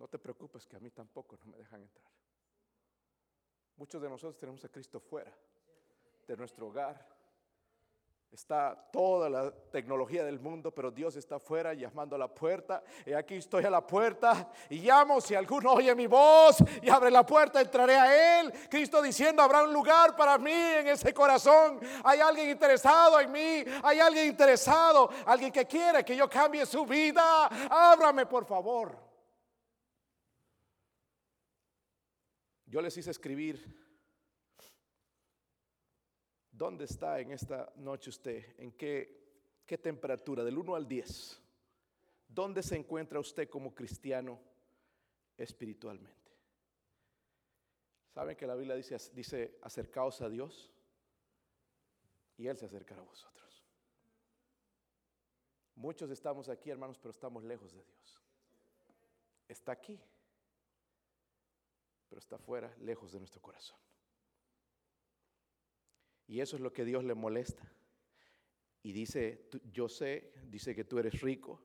No 0.01 0.09
te 0.09 0.19
preocupes 0.19 0.67
que 0.67 0.75
a 0.75 0.81
mí 0.81 0.91
tampoco 0.91 1.37
no 1.37 1.47
me 1.47 1.59
dejan 1.59 1.81
entrar. 1.81 2.11
Muchos 3.77 4.03
de 4.03 4.09
nosotros 4.09 4.37
tenemos 4.37 4.65
a 4.65 4.69
Cristo 4.69 4.99
fuera 4.99 5.33
de 6.27 6.37
nuestro 6.37 6.67
hogar, 6.67 7.14
Está 8.35 8.74
toda 8.93 9.30
la 9.30 9.53
tecnología 9.70 10.24
del 10.24 10.41
mundo, 10.41 10.74
pero 10.74 10.91
Dios 10.91 11.14
está 11.14 11.37
afuera 11.37 11.72
llamando 11.72 12.16
a 12.16 12.18
la 12.18 12.26
puerta. 12.26 12.82
Y 13.07 13.12
aquí 13.12 13.37
estoy 13.37 13.64
a 13.64 13.70
la 13.70 13.87
puerta 13.87 14.51
y 14.68 14.80
llamo. 14.80 15.20
Si 15.20 15.37
alguno 15.37 15.74
oye 15.74 15.95
mi 15.95 16.09
voz 16.09 16.57
y 16.82 16.91
abre 16.91 17.12
la 17.12 17.24
puerta, 17.24 17.61
entraré 17.61 17.95
a 17.95 18.41
Él. 18.41 18.53
Cristo 18.68 19.01
diciendo, 19.01 19.41
habrá 19.41 19.62
un 19.62 19.72
lugar 19.72 20.16
para 20.16 20.37
mí 20.37 20.51
en 20.51 20.89
ese 20.89 21.14
corazón. 21.14 21.78
Hay 22.03 22.18
alguien 22.18 22.51
interesado 22.51 23.20
en 23.20 23.30
mí. 23.30 23.64
Hay 23.85 24.01
alguien 24.01 24.26
interesado. 24.26 25.09
Alguien 25.26 25.53
que 25.53 25.64
quiere 25.64 26.05
que 26.05 26.16
yo 26.16 26.28
cambie 26.28 26.66
su 26.66 26.85
vida. 26.85 27.47
Ábrame, 27.70 28.26
por 28.26 28.45
favor. 28.47 28.99
Yo 32.66 32.82
les 32.82 32.97
hice 32.97 33.12
escribir 33.12 33.84
¿Dónde 36.57 36.85
está 36.85 37.19
en 37.19 37.33
esta 37.33 37.73
noche 37.77 38.11
usted? 38.11 38.55
¿En 38.59 38.71
qué, 38.73 39.63
qué 39.67 39.77
temperatura? 39.77 40.45
Del 40.45 40.57
1 40.57 40.77
al 40.77 40.87
10. 40.87 41.43
¿Dónde 42.29 42.63
se 42.63 42.77
encuentra 42.77 43.19
usted 43.19 43.49
como 43.49 43.75
cristiano 43.75 44.39
espiritualmente? 45.37 46.31
¿Saben 48.09 48.37
que 48.37 48.47
la 48.47 48.55
Biblia 48.55 48.77
dice, 48.77 48.97
dice 49.13 49.59
acercaos 49.63 50.21
a 50.21 50.29
Dios? 50.29 50.71
Y 52.37 52.47
Él 52.47 52.57
se 52.57 52.67
acercará 52.67 53.01
a 53.01 53.05
vosotros. 53.05 53.65
Muchos 55.75 56.09
estamos 56.11 56.49
aquí, 56.49 56.71
hermanos, 56.71 56.99
pero 56.99 57.11
estamos 57.11 57.43
lejos 57.43 57.73
de 57.73 57.83
Dios. 57.83 58.23
Está 59.49 59.73
aquí, 59.73 60.01
pero 62.09 62.21
está 62.21 62.39
fuera, 62.39 62.73
lejos 62.79 63.11
de 63.11 63.19
nuestro 63.19 63.43
corazón. 63.43 63.79
Y 66.27 66.41
eso 66.41 66.57
es 66.57 66.62
lo 66.62 66.72
que 66.72 66.85
Dios 66.85 67.05
le 67.05 67.14
molesta. 67.14 67.70
Y 68.83 68.93
dice, 68.93 69.49
yo 69.72 69.89
sé, 69.89 70.33
dice 70.47 70.75
que 70.75 70.85
tú 70.85 70.99
eres 70.99 71.20
rico, 71.20 71.62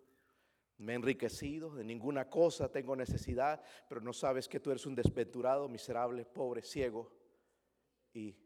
me 0.77 0.93
he 0.93 0.95
enriquecido, 0.95 1.75
de 1.75 1.83
ninguna 1.83 2.29
cosa 2.29 2.71
tengo 2.71 2.95
necesidad, 2.95 3.61
pero 3.89 3.99
no 3.99 4.13
sabes 4.13 4.47
que 4.47 4.59
tú 4.59 4.71
eres 4.71 4.85
un 4.85 4.95
desventurado, 4.95 5.67
miserable, 5.67 6.25
pobre, 6.25 6.61
ciego 6.61 7.11
y 8.13 8.37